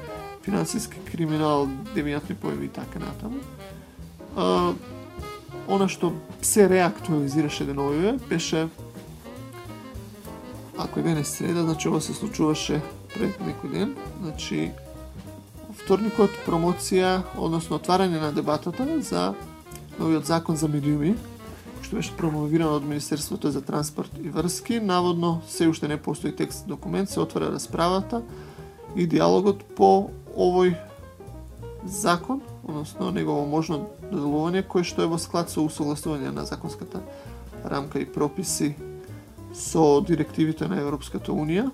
финансиски 0.43 1.01
криминал, 1.11 1.67
девијатни 1.95 2.35
појави 2.35 2.65
и 2.65 2.73
така 2.73 2.99
натаму. 2.99 3.41
А, 4.35 4.73
она 5.67 5.87
што 5.87 6.13
се 6.41 6.67
реактуализираше 6.69 7.65
деновиве 7.65 8.17
беше 8.29 8.67
ако 10.79 10.99
е 10.99 11.03
денес 11.03 11.27
среда, 11.27 11.63
значи 11.63 11.87
ова 11.89 11.99
се 12.01 12.13
случуваше 12.13 12.79
пред 13.11 13.35
некој 13.43 13.71
ден, 13.71 13.95
значи 14.21 14.71
вторникот 15.83 16.31
промоција, 16.47 17.19
односно 17.35 17.79
отварање 17.79 18.21
на 18.21 18.31
дебатата 18.31 18.85
за 19.03 19.33
новиот 19.99 20.25
закон 20.25 20.55
за 20.55 20.71
медиуми, 20.71 21.17
што 21.83 21.99
беше 21.99 22.15
промовиран 22.15 22.71
од 22.79 22.87
Министерството 22.87 23.51
за 23.51 23.61
транспорт 23.61 24.11
и 24.23 24.31
врски. 24.31 24.79
Наводно 24.79 25.41
се 25.47 25.67
уште 25.67 25.87
не 25.87 25.97
постои 25.97 26.35
текст 26.35 26.67
документ, 26.67 27.09
се 27.09 27.19
отвара 27.19 27.51
расправата 27.51 28.21
и 28.95 29.07
диалогот 29.07 29.63
по 29.75 30.11
овој 30.31 30.77
закон, 31.83 32.39
односно 32.63 33.11
негово 33.11 33.43
можно 33.45 33.83
доделување, 34.07 34.63
кој 34.63 34.87
што 34.87 35.03
е 35.03 35.11
во 35.11 35.19
склад 35.19 35.51
со 35.51 35.59
усогласување 35.59 36.31
на 36.31 36.47
законската 36.47 37.03
рамка 37.67 37.99
и 37.99 38.07
прописи 38.07 38.75
со 39.53 40.01
директивите 40.01 40.67
на 40.67 40.79
Европската 40.81 41.31
Унија. 41.31 41.69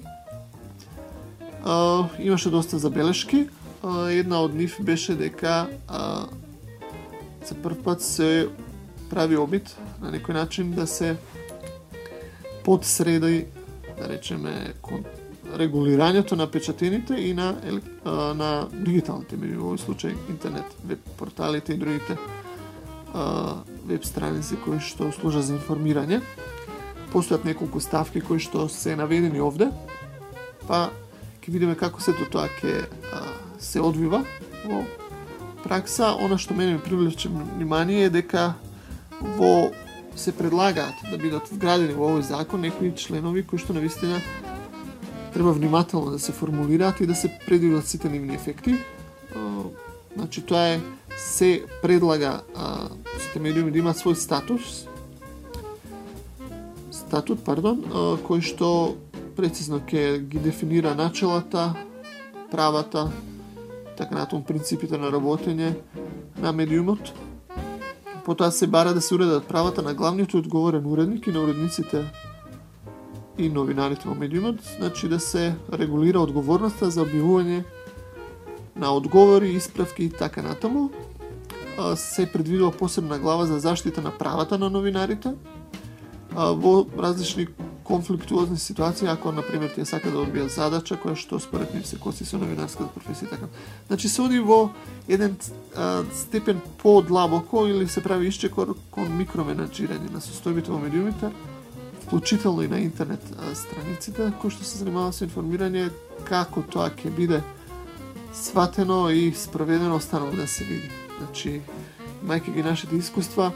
Имаше 2.20 2.50
доста 2.50 2.80
забелешки. 2.80 3.48
Uh, 3.48 3.56
една 3.86 4.40
од 4.42 4.56
нив 4.56 4.78
беше 4.82 5.14
дека 5.16 5.68
за 7.46 7.56
прв 7.64 7.84
пат 7.84 8.02
се 8.02 8.48
прави 9.10 9.38
обид 9.38 9.76
на 10.02 10.10
некој 10.10 10.34
начин 10.34 10.72
да 10.74 10.88
се 10.88 11.16
подсреди, 12.66 13.46
да 14.00 14.10
речеме, 14.10 14.74
регулирањето 15.54 16.36
на 16.36 16.48
печатените 16.52 17.14
и 17.14 17.34
на, 17.34 17.54
на 18.34 18.68
дигиталните 18.74 19.38
медии, 19.38 19.60
во 19.62 19.76
овој 19.76 19.86
случај 19.86 20.18
интернет, 20.34 20.66
веб 20.84 21.06
порталите 21.18 21.74
и 21.74 21.78
другите 21.78 22.18
веб 23.86 24.06
страници 24.06 24.58
кои 24.66 24.82
што 24.82 25.12
служат 25.14 25.46
за 25.46 25.54
информирање. 25.54 26.24
Постојат 27.16 27.46
неколку 27.48 27.80
ставки 27.80 28.20
кои 28.20 28.42
што 28.44 28.66
се 28.68 28.98
наведени 29.00 29.40
овде, 29.40 29.70
па 30.68 30.90
ќе 31.40 31.54
видиме 31.54 31.78
како 31.80 32.04
сето 32.04 32.28
тоа 32.28 32.50
ќе 32.60 32.82
се 33.56 33.80
одвива 33.80 34.20
во 34.66 34.82
пракса. 35.64 36.12
Она 36.20 36.36
што 36.36 36.58
мене 36.58 36.76
ми 36.76 36.84
привлече 36.84 37.32
внимание 37.32 38.10
е 38.10 38.12
дека 38.12 38.58
во 39.40 39.72
се 40.16 40.36
предлагаат 40.36 41.08
да 41.08 41.18
бидат 41.18 41.48
вградени 41.52 41.96
во 41.96 42.10
овој 42.12 42.28
закон 42.28 42.68
некои 42.68 42.92
членови 42.92 43.46
кои 43.48 43.64
што 43.64 43.72
навистина 43.72 44.20
треба 45.32 45.54
внимателно 45.56 46.12
да 46.12 46.20
се 46.20 46.36
формулираат 46.36 47.00
и 47.00 47.08
да 47.08 47.16
се 47.16 47.32
предвидат 47.48 47.88
сите 47.88 48.10
нивни 48.10 48.36
ефекти. 48.36 48.76
Значи 50.16 50.42
тоа 50.42 50.76
е 50.76 50.82
се 51.18 51.64
предлага 51.82 52.42
а, 52.56 52.90
сите 53.20 53.40
медиуми 53.40 53.72
да 53.72 53.80
имаат 53.80 54.00
свој 54.00 54.16
статус 54.20 54.88
статут, 57.16 57.46
пардон, 57.48 57.78
кој 58.28 58.42
што 58.44 58.70
прецизно 59.38 59.78
ќе 59.88 60.18
ги 60.28 60.40
дефинира 60.44 60.92
началата, 61.00 61.70
правата, 62.52 63.06
така 63.96 64.18
натаму 64.18 64.44
принципите 64.44 65.00
на 65.00 65.08
работење 65.14 65.78
на 66.44 66.52
медиумот 66.52 67.14
Потоа 68.26 68.52
се 68.52 68.68
бара 68.68 68.92
да 68.94 69.02
се 69.02 69.16
уредат 69.16 69.48
правата 69.48 69.82
на 69.82 69.94
главниот 69.94 70.34
одговорен 70.34 70.86
уредник 70.92 71.28
и 71.28 71.32
на 71.32 71.44
уредниците 71.46 72.04
и 73.38 73.48
новинарите 73.50 74.10
во 74.10 74.16
медиумот, 74.16 74.60
значи 74.76 75.08
да 75.08 75.20
се 75.20 75.56
регулира 75.72 76.20
одговорноста 76.20 76.92
за 76.92 77.06
објавување 77.08 77.64
на 78.76 78.92
одговори, 78.92 79.56
исправки 79.56 80.04
и 80.04 80.10
така 80.10 80.42
натаму. 80.42 80.90
Се 81.96 82.28
предвидува 82.32 82.72
посебна 82.72 83.20
глава 83.20 83.46
за 83.46 83.60
заштита 83.60 84.02
на 84.02 84.12
правата 84.12 84.60
на 84.60 84.70
новинарите 84.70 85.36
во 86.36 86.86
различни 86.98 87.48
конфликтуозни 87.84 88.58
ситуации, 88.58 89.08
ако, 89.08 89.32
например, 89.32 89.70
тие 89.70 89.86
сака 89.86 90.10
да 90.12 90.18
одбијат 90.18 90.50
задача 90.50 90.98
која 90.98 91.16
што 91.16 91.40
според 91.40 91.74
нив 91.74 91.86
се 91.88 92.00
коси 92.02 92.26
со 92.26 92.40
новинарската 92.42 92.90
професија 92.90 93.30
така. 93.30 93.48
Значи 93.88 94.10
се 94.10 94.22
оди 94.22 94.40
во 94.40 94.72
еден 95.08 95.38
а, 95.76 96.04
степен 96.14 96.62
подлабоко 96.82 97.68
или 97.68 97.88
се 97.88 98.04
прави 98.04 98.28
исчекор 98.28 98.74
кон 98.92 99.14
микроменаджирање 99.22 100.10
на 100.12 100.20
состојбите 100.20 100.74
во 100.74 100.80
медиумите, 100.82 101.30
вклучително 102.04 102.66
и 102.66 102.68
на 102.68 102.80
интернет 102.82 103.22
а, 103.38 103.54
страниците, 103.56 104.34
кои 104.42 104.50
што 104.50 104.66
се 104.66 104.82
занимава 104.82 105.14
со 105.14 105.30
информирање 105.30 105.92
како 106.26 106.66
тоа 106.66 106.90
ќе 106.90 107.14
биде 107.14 107.44
сватено 108.34 109.10
и 109.14 109.32
спроведено 109.32 109.96
останало 109.96 110.34
да 110.34 110.48
се 110.48 110.66
види. 110.66 110.90
Значи, 111.20 111.62
мајке 112.26 112.52
ги 112.52 112.64
нашите 112.64 112.98
искуства, 112.98 113.54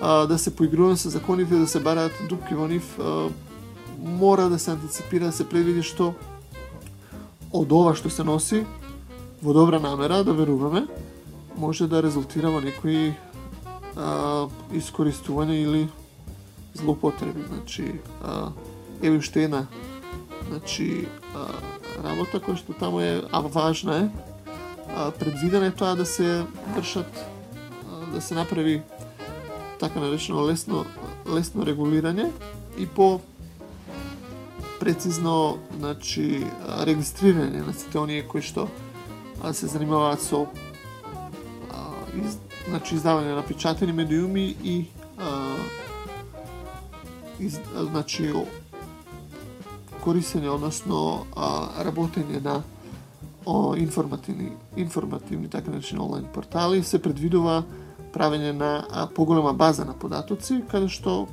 а, 0.00 0.26
да 0.26 0.38
се 0.38 0.56
поигруваме 0.56 0.96
со 0.96 1.10
законите, 1.10 1.54
да 1.54 1.66
се 1.66 1.80
бараат 1.80 2.12
дупки 2.28 2.54
во 2.54 2.66
нив, 2.68 2.98
а, 2.98 3.28
мора 3.98 4.48
да 4.48 4.58
се 4.58 4.70
антиципира, 4.70 5.26
да 5.26 5.32
се 5.32 5.48
предвиди 5.48 5.82
што 5.82 6.14
од 7.54 7.72
ова 7.72 7.94
што 7.94 8.10
се 8.10 8.24
носи 8.24 8.64
во 9.42 9.52
добра 9.52 9.80
намера, 9.80 10.24
да 10.24 10.32
веруваме, 10.32 10.86
може 11.56 11.86
да 11.86 12.02
резултира 12.02 12.50
во 12.50 12.60
некои 12.60 13.14
а, 13.96 14.48
искористување 14.72 15.56
или 15.62 15.88
злоупотреби. 16.74 17.44
Значи, 17.48 18.00
а, 18.22 18.50
еве 19.02 19.18
уште 19.18 19.44
една 19.44 19.66
значи, 20.48 21.06
а, 21.34 21.46
работа 22.02 22.40
која 22.40 22.58
што 22.58 22.74
таму 22.78 23.00
е, 23.00 23.22
а 23.32 23.40
важна 23.40 23.96
е, 23.96 24.08
а, 24.90 25.10
предвидена 25.10 25.70
е 25.70 25.76
тоа 25.76 25.94
да 25.94 26.06
се 26.06 26.44
вршат, 26.76 27.08
а, 27.16 28.12
да 28.12 28.20
се 28.20 28.34
направи 28.34 28.82
така 29.80 30.00
наречено 30.00 30.46
лесно, 30.46 30.84
лесно 31.26 31.64
регулирање 31.64 32.30
и 32.78 32.86
по 32.86 33.20
прецизно 34.80 35.58
значи 35.78 36.44
регистрирање 36.86 37.66
на 37.66 37.72
сите 37.72 37.98
оние 37.98 38.26
кои 38.28 38.42
што 38.42 38.68
се 39.52 39.66
занимаваат 39.68 40.22
со 40.22 40.46
а, 41.70 41.80
из, 42.16 42.38
значи 42.68 42.96
издавање 42.96 43.34
на 43.36 43.42
печатени 43.44 43.92
медиуми 43.92 44.54
и 44.64 44.76
а, 45.18 45.56
из, 47.38 47.58
значи 47.90 48.30
корисење, 50.04 50.48
односно 50.52 51.26
а, 51.36 51.68
работење 51.84 52.40
на 52.44 52.62
о, 53.46 53.74
информативни, 53.76 54.52
информативни 54.76 55.48
така 55.48 55.70
наречени 55.70 56.00
онлайн 56.00 56.24
портали, 56.34 56.82
се 56.82 57.02
предвидува 57.02 57.62
правење 58.14 58.52
на 58.52 59.08
поголема 59.14 59.52
база 59.52 59.84
на 59.84 59.94
податоци, 59.94 60.62
каде 60.70 60.88
што 60.88 61.24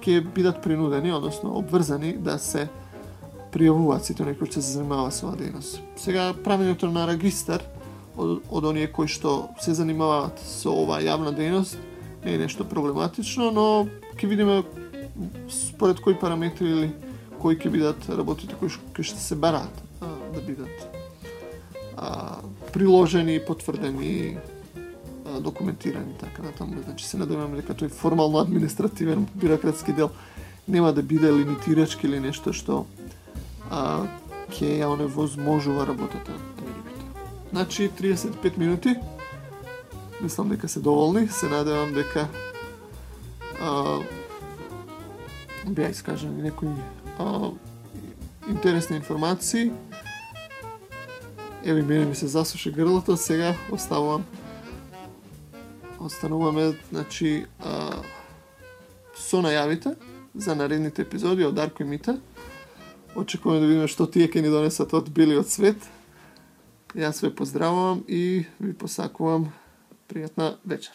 ќе 0.00 0.22
бидат 0.34 0.62
принудени, 0.62 1.12
односно 1.12 1.56
обврзани 1.58 2.14
да 2.18 2.38
се 2.38 2.68
пријавуваат 3.50 4.06
сите 4.06 4.22
оние 4.22 4.38
кои 4.38 4.48
што 4.48 4.62
се 4.62 4.78
занимаваат 4.78 5.14
со 5.14 5.26
оваа 5.26 5.38
дејност. 5.40 5.80
Сега 5.98 6.30
правењето 6.44 6.90
на 6.92 7.06
регистар 7.10 7.64
од, 8.16 8.40
од 8.48 8.64
оние 8.64 8.86
кои 8.92 9.10
што 9.10 9.50
се 9.60 9.74
занимаваат 9.74 10.38
со 10.46 10.72
оваа 10.72 11.02
јавна 11.02 11.34
дејност 11.36 11.78
не 12.24 12.34
е 12.34 12.38
нешто 12.38 12.64
проблематично, 12.68 13.50
но 13.50 13.66
ќе 14.16 14.28
видиме 14.28 14.62
според 15.48 16.00
кои 16.00 16.18
параметри 16.18 16.70
или 16.70 16.90
кои 17.40 17.56
ќе 17.56 17.72
бидат 17.72 18.08
работите 18.08 18.54
кои, 18.60 18.68
што 18.68 19.02
ќе 19.02 19.16
се 19.16 19.36
бараат 19.36 19.82
да 20.00 20.40
бидат 20.44 20.86
а, 21.96 22.40
приложени, 22.72 23.40
потврдени, 23.44 24.36
документирани 25.40 26.14
така 26.20 26.42
натаму. 26.42 26.82
Значи 26.84 27.04
се 27.04 27.16
надевам 27.16 27.56
дека 27.56 27.74
тој 27.74 27.90
формално 27.90 28.38
административен 28.38 29.26
бирократски 29.34 29.92
дел 29.92 30.10
нема 30.68 30.92
да 30.92 31.02
биде 31.02 31.32
лимитирачки 31.32 32.06
или 32.06 32.20
нешто 32.20 32.52
што 32.52 32.86
а, 33.70 34.06
ќе 34.50 34.80
ја 34.80 34.90
оневозможува 34.92 35.86
работата 35.86 36.32
на 36.32 36.66
рибите. 36.66 37.04
Значи 37.50 37.90
35 37.90 38.58
минути. 38.58 38.96
Мислам 40.22 40.48
дека 40.48 40.68
се 40.68 40.80
доволни, 40.80 41.28
се 41.28 41.48
надевам 41.48 41.94
дека 41.94 42.28
а, 43.60 43.98
беа 45.66 45.90
искажани 45.90 46.42
некои 46.42 46.68
а, 47.18 47.50
интересни 48.48 48.96
информации. 48.96 49.72
Еве 51.64 51.82
мене 51.82 52.04
ми 52.04 52.14
се 52.14 52.26
засуши 52.26 52.70
грлото, 52.72 53.16
сега 53.16 53.54
оставувам 53.72 54.24
остануваме, 56.00 56.72
значи, 56.90 57.46
а, 57.60 58.02
со 59.16 59.42
најавите 59.44 59.94
за 60.34 60.54
наредните 60.54 61.02
епизоди 61.02 61.44
од 61.44 61.54
Дарко 61.54 61.82
и 61.82 61.86
Мита, 61.86 62.18
Очекуваме 63.14 63.60
да 63.60 63.66
видиме 63.66 63.88
што 63.90 64.06
тие 64.06 64.28
ќе 64.30 64.42
ни 64.42 64.50
донесат 64.52 64.92
од 64.94 65.10
билиот 65.10 65.50
свет. 65.50 65.82
Јас 66.94 67.22
ве 67.24 67.30
поздравувам 67.34 68.04
и 68.06 68.46
ви 68.62 68.74
посакувам 68.74 69.48
пријатна 70.10 70.54
вечер. 70.64 70.94